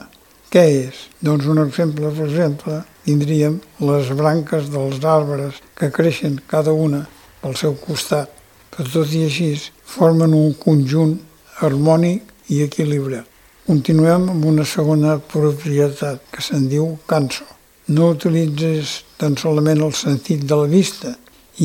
Què 0.53 0.65
és? 0.83 1.07
Doncs 1.25 1.47
un 1.49 1.63
exemple, 1.63 2.11
per 2.11 2.27
exemple, 2.27 2.83
tindríem 3.07 3.61
les 3.87 4.11
branques 4.19 4.69
dels 4.73 5.01
arbres 5.07 5.63
que 5.79 5.89
creixen 5.95 6.41
cada 6.51 6.75
una 6.77 7.07
pel 7.41 7.57
seu 7.57 7.77
costat, 7.81 8.29
però 8.71 8.89
tot 8.93 9.15
i 9.15 9.25
així 9.29 9.53
formen 9.85 10.35
un 10.35 10.55
conjunt 10.65 11.17
harmònic 11.61 12.23
i 12.55 12.63
equilibrat. 12.67 13.27
Continuem 13.67 14.29
amb 14.33 14.45
una 14.51 14.67
segona 14.67 15.19
propietat 15.33 16.23
que 16.33 16.43
se'n 16.43 16.69
diu 16.71 16.95
canso 17.07 17.47
no 17.91 18.11
utilitzes 18.15 19.01
tan 19.19 19.35
solament 19.37 19.81
el 19.83 19.95
sentit 19.99 20.45
de 20.47 20.57
la 20.61 20.69
vista, 20.71 21.11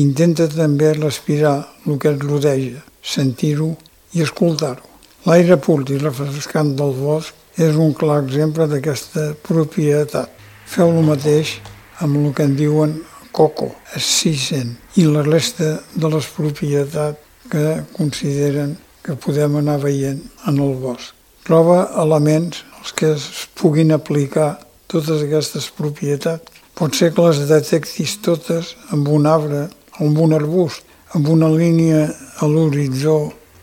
intenta 0.02 0.48
també 0.50 0.92
respirar 0.96 1.56
el 1.86 2.00
que 2.02 2.10
et 2.10 2.24
rodeja, 2.26 2.82
sentir-ho 3.02 3.68
i 4.16 4.24
escoltar-ho. 4.24 4.82
L'aire 5.26 5.58
pur 5.62 5.84
i 5.90 6.00
refrescant 6.02 6.74
del 6.78 6.94
bosc 6.98 7.62
és 7.62 7.78
un 7.78 7.94
clar 7.94 8.18
exemple 8.24 8.66
d'aquesta 8.70 9.28
propietat. 9.46 10.30
Feu 10.66 10.90
el 10.90 11.06
mateix 11.06 11.56
amb 12.02 12.18
el 12.18 12.34
que 12.34 12.46
en 12.46 12.58
diuen 12.58 12.98
coco, 13.36 13.68
assisen 13.94 14.74
i 14.96 15.04
la 15.04 15.22
resta 15.26 15.76
de 15.94 16.10
les 16.12 16.26
propietats 16.32 17.20
que 17.52 17.82
consideren 17.94 18.74
que 19.04 19.14
podem 19.14 19.60
anar 19.60 19.78
veient 19.84 20.22
en 20.48 20.58
el 20.58 20.74
bosc. 20.82 21.12
Troba 21.46 21.84
elements 22.02 22.64
els 22.80 22.94
que 22.96 23.12
es 23.14 23.26
puguin 23.54 23.92
aplicar 23.94 24.56
totes 24.90 25.22
aquestes 25.22 25.68
propietats. 25.76 26.50
Pot 26.76 26.96
ser 26.98 27.12
que 27.14 27.22
les 27.28 27.44
detectis 27.48 28.16
totes 28.24 28.74
amb 28.94 29.08
un 29.14 29.28
arbre, 29.30 29.68
amb 30.02 30.18
un 30.18 30.34
arbust, 30.36 30.82
amb 31.14 31.28
una 31.30 31.48
línia 31.52 32.08
a 32.42 32.48
l'horitzó 32.50 33.18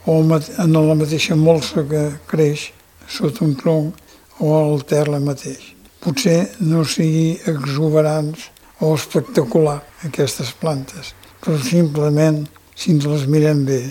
o 0.06 0.16
en 0.22 0.74
la 0.74 0.96
mateixa 0.96 1.36
molsa 1.36 1.84
que 1.90 2.08
creix 2.32 2.70
sota 3.08 3.44
un 3.46 3.54
tronc 3.60 4.40
o 4.40 4.56
al 4.58 4.84
terra 4.88 5.20
mateix. 5.20 5.74
Potser 6.04 6.40
no 6.60 6.84
sigui 6.88 7.38
exuberants 7.48 8.50
o 8.84 8.94
espectacular 8.98 9.80
aquestes 10.08 10.52
plantes, 10.60 11.14
però 11.40 11.56
simplement, 11.64 12.44
si 12.76 12.92
ens 12.92 13.08
les 13.08 13.28
mirem 13.32 13.64
bé, 13.68 13.82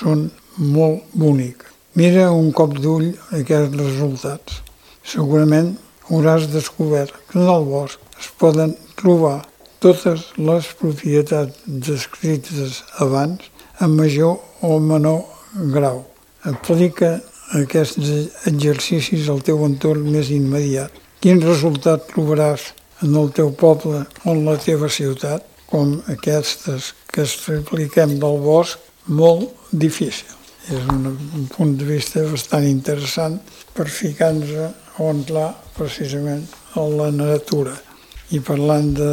són 0.00 0.28
molt 0.58 1.14
boniques. 1.14 1.68
Mira 1.98 2.30
un 2.34 2.50
cop 2.54 2.74
d'ull 2.78 3.08
aquests 3.36 3.76
resultats. 3.76 4.60
Segurament 5.06 5.72
hauràs 6.08 6.48
descobert 6.50 7.14
que 7.30 7.38
en 7.38 7.50
el 7.50 7.66
bosc 7.66 8.18
es 8.18 8.28
poden 8.42 8.74
trobar 8.98 9.40
totes 9.82 10.26
les 10.38 10.68
propietats 10.80 11.62
descrites 11.66 12.82
abans 13.06 13.46
en 13.80 13.96
major 13.96 14.38
o 14.62 14.78
menor 14.78 15.24
grau. 15.74 16.02
Aplica 16.44 17.18
aquests 17.58 18.10
exercicis 18.50 19.28
al 19.32 19.42
teu 19.46 19.64
entorn 19.66 20.06
més 20.14 20.30
immediat. 20.34 20.92
Quin 21.20 21.42
resultat 21.42 22.06
trobaràs 22.12 22.70
en 23.02 23.16
el 23.16 23.30
teu 23.36 23.52
poble 23.56 24.04
o 24.24 24.34
en 24.34 24.44
la 24.46 24.56
teva 24.60 24.90
ciutat, 24.92 25.46
com 25.70 26.00
aquestes 26.10 26.92
que 27.12 27.24
expliquem 27.24 28.18
del 28.22 28.38
bosc, 28.42 28.78
molt 29.06 29.50
difícil. 29.70 30.28
És 30.70 30.86
un, 30.92 31.06
un 31.38 31.46
punt 31.50 31.76
de 31.78 31.86
vista 31.88 32.22
bastant 32.28 32.66
interessant 32.66 33.38
per 33.74 33.88
ficar-nos 33.88 34.74
on 35.00 35.22
entrar 35.22 35.54
precisament 35.76 36.44
a 36.76 36.84
la 36.84 37.08
natura. 37.14 37.72
I 38.30 38.40
parlant 38.44 38.92
de, 38.94 39.12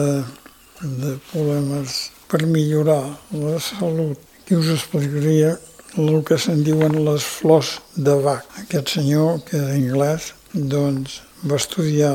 de 0.81 1.15
problemes 1.31 1.97
per 2.27 2.43
millorar 2.45 3.01
la 3.31 3.57
salut, 3.63 4.19
que 4.45 4.57
us 4.59 4.69
explicaria 4.73 5.55
el 5.97 6.21
que 6.27 6.37
se'n 6.39 6.61
diuen 6.63 6.99
les 7.05 7.23
flors 7.23 7.77
de 7.95 8.15
Bach. 8.23 8.43
Aquest 8.61 8.93
senyor, 8.97 9.39
que 9.47 9.57
és 9.57 9.71
anglès, 9.77 10.33
doncs 10.53 11.21
va 11.47 11.57
estudiar 11.57 12.13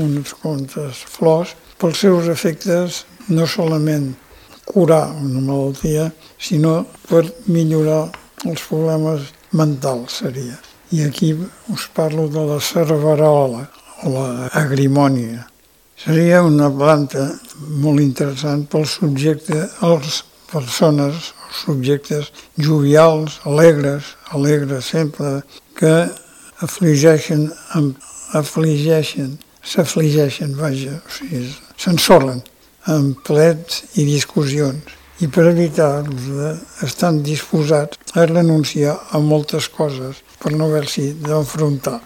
unes 0.00 0.34
quantes 0.40 1.04
flors 1.16 1.54
pels 1.78 2.00
seus 2.04 2.28
efectes 2.32 3.04
no 3.28 3.46
solament 3.46 4.12
curar 4.64 5.12
una 5.20 5.40
malaltia, 5.40 6.10
sinó 6.38 6.84
per 7.08 7.24
millorar 7.46 8.08
els 8.44 8.62
problemes 8.68 9.30
mentals, 9.52 10.20
seria. 10.22 10.56
I 10.92 11.04
aquí 11.08 11.32
us 11.72 11.88
parlo 11.94 12.28
de 12.28 12.44
la 12.48 12.60
cerverola, 12.60 13.66
o 14.04 14.10
la 14.10 14.48
agrimònia. 14.52 15.46
Seria 15.96 16.42
una 16.42 16.68
planta 16.70 17.26
molt 17.80 18.02
interessant 18.02 18.66
pel 18.70 18.86
subjecte, 18.88 19.62
als 19.80 20.24
persones, 20.50 21.32
subjectes 21.64 22.30
jovials, 22.58 23.40
alegres, 23.48 24.14
alegres 24.34 24.90
sempre, 24.92 25.40
que 25.78 25.94
afligeixen, 26.62 27.48
afligeixen, 28.34 29.38
s'afligeixen, 29.64 30.56
vaja, 30.58 30.98
o 31.00 31.14
sigui, 31.16 31.46
s'ensorren 31.80 32.42
amb 32.92 33.20
plets 33.24 33.82
i 33.96 34.04
discussions 34.04 34.92
i 35.22 35.28
per 35.30 35.46
evitar-los 35.48 36.82
estan 36.84 37.22
disposats 37.22 37.98
a 38.18 38.26
renunciar 38.26 38.96
a 39.10 39.20
moltes 39.22 39.68
coses 39.70 40.20
per 40.42 40.52
no 40.52 40.66
haver-s'hi 40.66 41.12
d'enfrontar. 41.22 42.00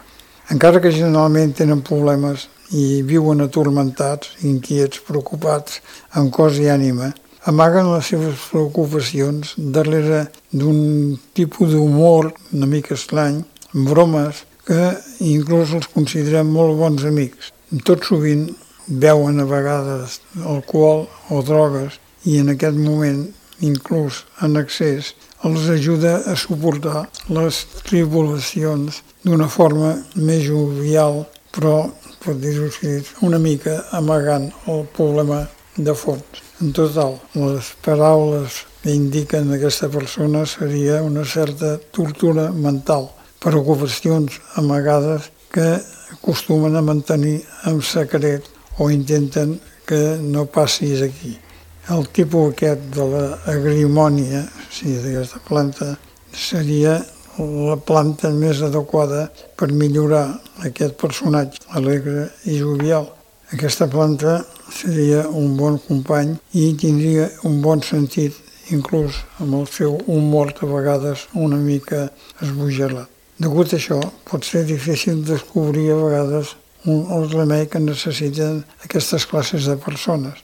Encara 0.52 0.80
que 0.80 0.92
generalment 0.92 1.54
tenen 1.56 1.82
problemes 1.84 2.46
i 2.76 3.02
viuen 3.02 3.40
atormentats, 3.40 4.36
inquiets, 4.44 5.00
preocupats, 5.08 5.80
amb 6.20 6.32
cos 6.32 6.60
i 6.60 6.68
ànima, 6.72 7.10
amaguen 7.48 7.88
les 7.94 8.10
seves 8.12 8.44
preocupacions 8.50 9.54
darrere 9.56 10.26
d'un 10.52 11.16
tipus 11.36 11.72
d'humor 11.72 12.32
una 12.52 12.68
mica 12.68 12.94
estrany, 12.94 13.40
amb 13.72 13.88
bromes, 13.88 14.44
que 14.68 14.88
inclús 15.24 15.72
els 15.76 15.88
considerem 15.94 16.50
molt 16.52 16.76
bons 16.76 17.06
amics. 17.08 17.48
Tot 17.88 18.04
sovint 18.04 18.50
veuen 18.88 19.40
a 19.40 19.46
vegades 19.48 20.20
alcohol 20.44 21.06
o 21.32 21.40
drogues 21.42 21.96
i 22.28 22.38
en 22.42 22.52
aquest 22.52 22.76
moment, 22.76 23.24
inclús 23.64 24.22
en 24.44 24.60
excés, 24.60 25.14
els 25.46 25.68
ajuda 25.72 26.18
a 26.28 26.34
suportar 26.36 27.06
les 27.32 27.62
tribulacions 27.86 29.02
d'una 29.24 29.48
forma 29.48 29.94
més 30.14 30.44
jovial, 30.46 31.24
però, 31.54 31.88
per 32.22 32.34
dir-ho 32.42 32.66
així, 32.68 32.98
una 33.24 33.38
mica 33.38 33.80
amagant 33.96 34.50
el 34.66 34.84
problema 34.96 35.46
de 35.76 35.94
fons. 35.94 36.42
En 36.60 36.72
total, 36.74 37.16
les 37.38 37.70
paraules 37.86 38.64
que 38.82 38.94
indiquen 38.94 39.52
aquesta 39.54 39.88
persona 39.88 40.44
seria 40.46 41.02
una 41.06 41.24
certa 41.24 41.76
tortura 41.94 42.50
mental, 42.52 43.08
preocupacions 43.40 44.40
amagades 44.56 45.30
que 45.52 45.80
acostumen 46.12 46.76
a 46.76 46.82
mantenir 46.82 47.42
en 47.66 47.82
secret 47.82 48.44
o 48.78 48.90
intenten 48.90 49.60
que 49.86 50.18
no 50.20 50.46
passis 50.46 51.02
aquí. 51.02 51.38
El 51.88 52.08
tipus 52.12 52.52
aquest 52.52 52.90
de 52.92 53.04
l'agrimònia, 53.08 54.42
o 54.44 54.66
sigui, 54.68 54.98
d'aquesta 55.00 55.40
planta, 55.48 55.94
seria 56.34 56.98
la 57.38 57.76
planta 57.80 58.30
més 58.34 58.60
adequada 58.66 59.28
per 59.56 59.70
millorar 59.72 60.26
aquest 60.68 60.98
personatge 61.00 61.62
alegre 61.78 62.28
i 62.44 62.58
jovial. 62.60 63.08
Aquesta 63.54 63.88
planta 63.88 64.42
seria 64.74 65.24
un 65.28 65.56
bon 65.56 65.78
company 65.88 66.34
i 66.52 66.74
tindria 66.76 67.30
un 67.48 67.62
bon 67.64 67.80
sentit, 67.80 68.34
inclús 68.68 69.22
amb 69.40 69.62
el 69.62 69.68
seu 69.72 69.96
humor 70.06 70.52
de 70.58 70.68
vegades 70.68 71.24
una 71.32 71.56
mica 71.56 72.10
esbogelat. 72.42 73.17
Degut 73.38 73.70
a 73.70 73.76
això, 73.78 74.00
pot 74.26 74.42
ser 74.42 74.64
difícil 74.66 75.20
descobrir 75.22 75.92
a 75.94 75.98
vegades 76.00 76.56
un, 76.90 77.28
remei 77.30 77.68
que 77.70 77.78
necessiten 77.78 78.64
aquestes 78.82 79.26
classes 79.30 79.68
de 79.70 79.76
persones. 79.78 80.40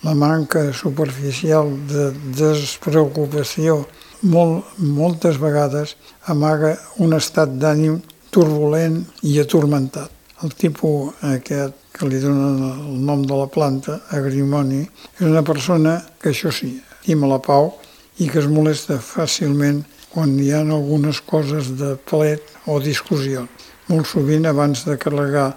La 0.00 0.14
manca 0.14 0.62
superficial 0.72 1.68
de 1.90 2.06
despreocupació 2.38 3.82
molt, 4.22 4.64
moltes 4.78 5.36
vegades 5.42 5.96
amaga 6.32 6.72
un 7.04 7.12
estat 7.18 7.52
d'ànim 7.60 7.98
turbulent 8.32 9.02
i 9.28 9.36
atormentat. 9.42 10.08
El 10.42 10.54
tipus 10.56 11.20
aquest 11.28 11.76
que 11.92 12.08
li 12.08 12.22
donen 12.22 12.64
el 12.64 12.98
nom 13.04 13.26
de 13.28 13.36
la 13.36 13.50
planta, 13.52 14.00
agrimoni, 14.14 14.86
és 15.18 15.26
una 15.26 15.44
persona 15.44 15.98
que 16.22 16.32
això 16.32 16.54
sí, 16.54 16.78
estima 17.00 17.28
la 17.28 17.42
pau 17.44 17.74
i 18.22 18.28
que 18.30 18.40
es 18.40 18.48
molesta 18.48 18.96
fàcilment 19.02 19.82
quan 20.18 20.32
hi 20.42 20.48
ha 20.50 20.64
algunes 20.66 21.20
coses 21.22 21.68
de 21.78 21.92
plet 22.10 22.42
o 22.66 22.80
discussió. 22.82 23.44
Molt 23.86 24.08
sovint, 24.10 24.48
abans 24.50 24.80
de 24.82 24.96
carregar 24.98 25.52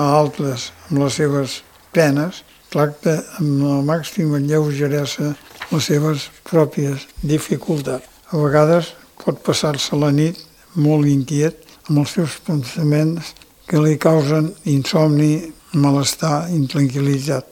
a 0.00 0.06
altres 0.16 0.70
amb 0.86 1.02
les 1.02 1.18
seves 1.20 1.58
penes, 1.92 2.38
tracta 2.72 3.18
amb 3.36 3.66
la 3.66 3.82
màxima 3.84 4.40
lleugeresa 4.40 5.34
les 5.74 5.90
seves 5.90 6.24
pròpies 6.48 7.04
dificultats. 7.20 8.08
A 8.32 8.40
vegades 8.40 8.94
pot 9.20 9.44
passar-se 9.44 10.00
la 10.00 10.08
nit 10.08 10.40
molt 10.72 11.04
inquiet 11.04 11.60
amb 11.90 12.00
els 12.06 12.16
seus 12.16 12.40
pensaments 12.48 13.34
que 13.68 13.84
li 13.84 14.00
causen 14.00 14.54
insomni, 14.72 15.52
malestar, 15.76 16.48
intranquil·litat. 16.48 17.44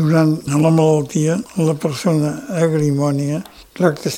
Durant 0.00 0.38
la 0.48 0.72
malaltia, 0.72 1.36
la 1.60 1.76
persona 1.76 2.38
agrimònia 2.64 3.44
tracta 3.76 4.08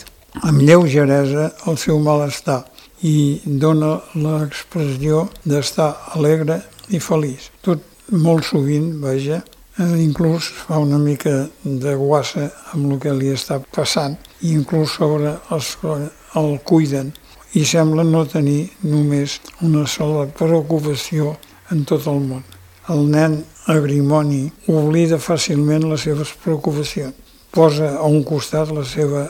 amb 0.43 0.63
lleugeresa 0.63 1.51
el 1.69 1.77
seu 1.79 1.99
malestar 2.03 2.65
i 3.07 3.41
dona 3.45 3.99
l'expressió 4.15 5.29
d'estar 5.45 5.91
alegre 6.17 6.61
i 6.89 7.01
feliç. 7.01 7.51
Tot 7.63 7.83
molt 8.11 8.45
sovint, 8.49 8.95
vaja, 9.03 9.43
eh, 9.79 10.03
inclús 10.03 10.51
fa 10.67 10.79
una 10.79 10.99
mica 10.99 11.49
de 11.63 11.95
guassa 11.95 12.51
amb 12.73 12.93
el 12.93 13.01
que 13.01 13.13
li 13.15 13.33
està 13.33 13.61
passant 13.75 14.17
i 14.43 14.53
inclús 14.53 14.97
sobre 14.99 15.37
els 15.51 15.75
que 15.81 15.97
el 16.41 16.59
cuiden 16.65 17.13
i 17.55 17.65
sembla 17.65 18.03
no 18.05 18.25
tenir 18.27 18.71
només 18.83 19.41
una 19.63 19.87
sola 19.87 20.27
preocupació 20.27 21.37
en 21.71 21.85
tot 21.85 22.07
el 22.07 22.21
món. 22.21 22.43
El 22.89 23.07
nen 23.09 23.45
agrimoni 23.67 24.51
oblida 24.69 25.17
fàcilment 25.17 25.87
les 25.89 26.03
seves 26.05 26.35
preocupacions 26.43 27.24
posa 27.55 27.95
a 27.97 28.05
un 28.11 28.25
costat 28.27 28.73
la 28.75 28.85
seva 28.85 29.29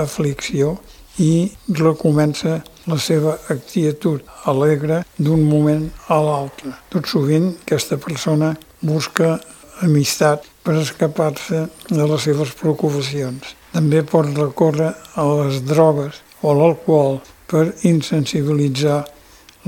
aflicció 0.00 0.76
i 1.20 1.52
recomença 1.76 2.62
la 2.88 2.98
seva 2.98 3.36
actitud 3.52 4.22
alegre 4.48 5.02
d'un 5.18 5.42
moment 5.46 5.84
a 6.08 6.18
l'altre. 6.24 6.72
Tot 6.90 7.06
sovint 7.06 7.52
aquesta 7.66 7.98
persona 8.00 8.54
busca 8.80 9.36
amistat 9.82 10.46
per 10.64 10.78
escapar-se 10.80 11.66
de 11.90 12.06
les 12.06 12.24
seves 12.24 12.54
preocupacions. 12.58 13.54
També 13.72 14.02
pot 14.02 14.28
recórrer 14.36 14.92
a 15.16 15.26
les 15.28 15.62
drogues 15.68 16.22
o 16.42 16.54
l'alcohol 16.56 17.20
per 17.50 17.68
insensibilitzar 17.88 19.02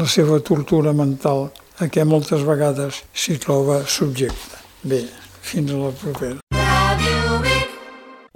la 0.01 0.07
seva 0.11 0.41
tortura 0.41 0.95
mental 0.97 1.51
a 1.79 1.91
què 1.91 2.07
moltes 2.07 2.47
vegades 2.47 3.03
s'hi 3.13 3.39
troba 3.43 3.83
subjecte. 3.87 4.63
Bé, 4.83 5.05
fins 5.43 5.75
a 5.75 5.85
la 5.87 5.93
propera. 6.01 6.44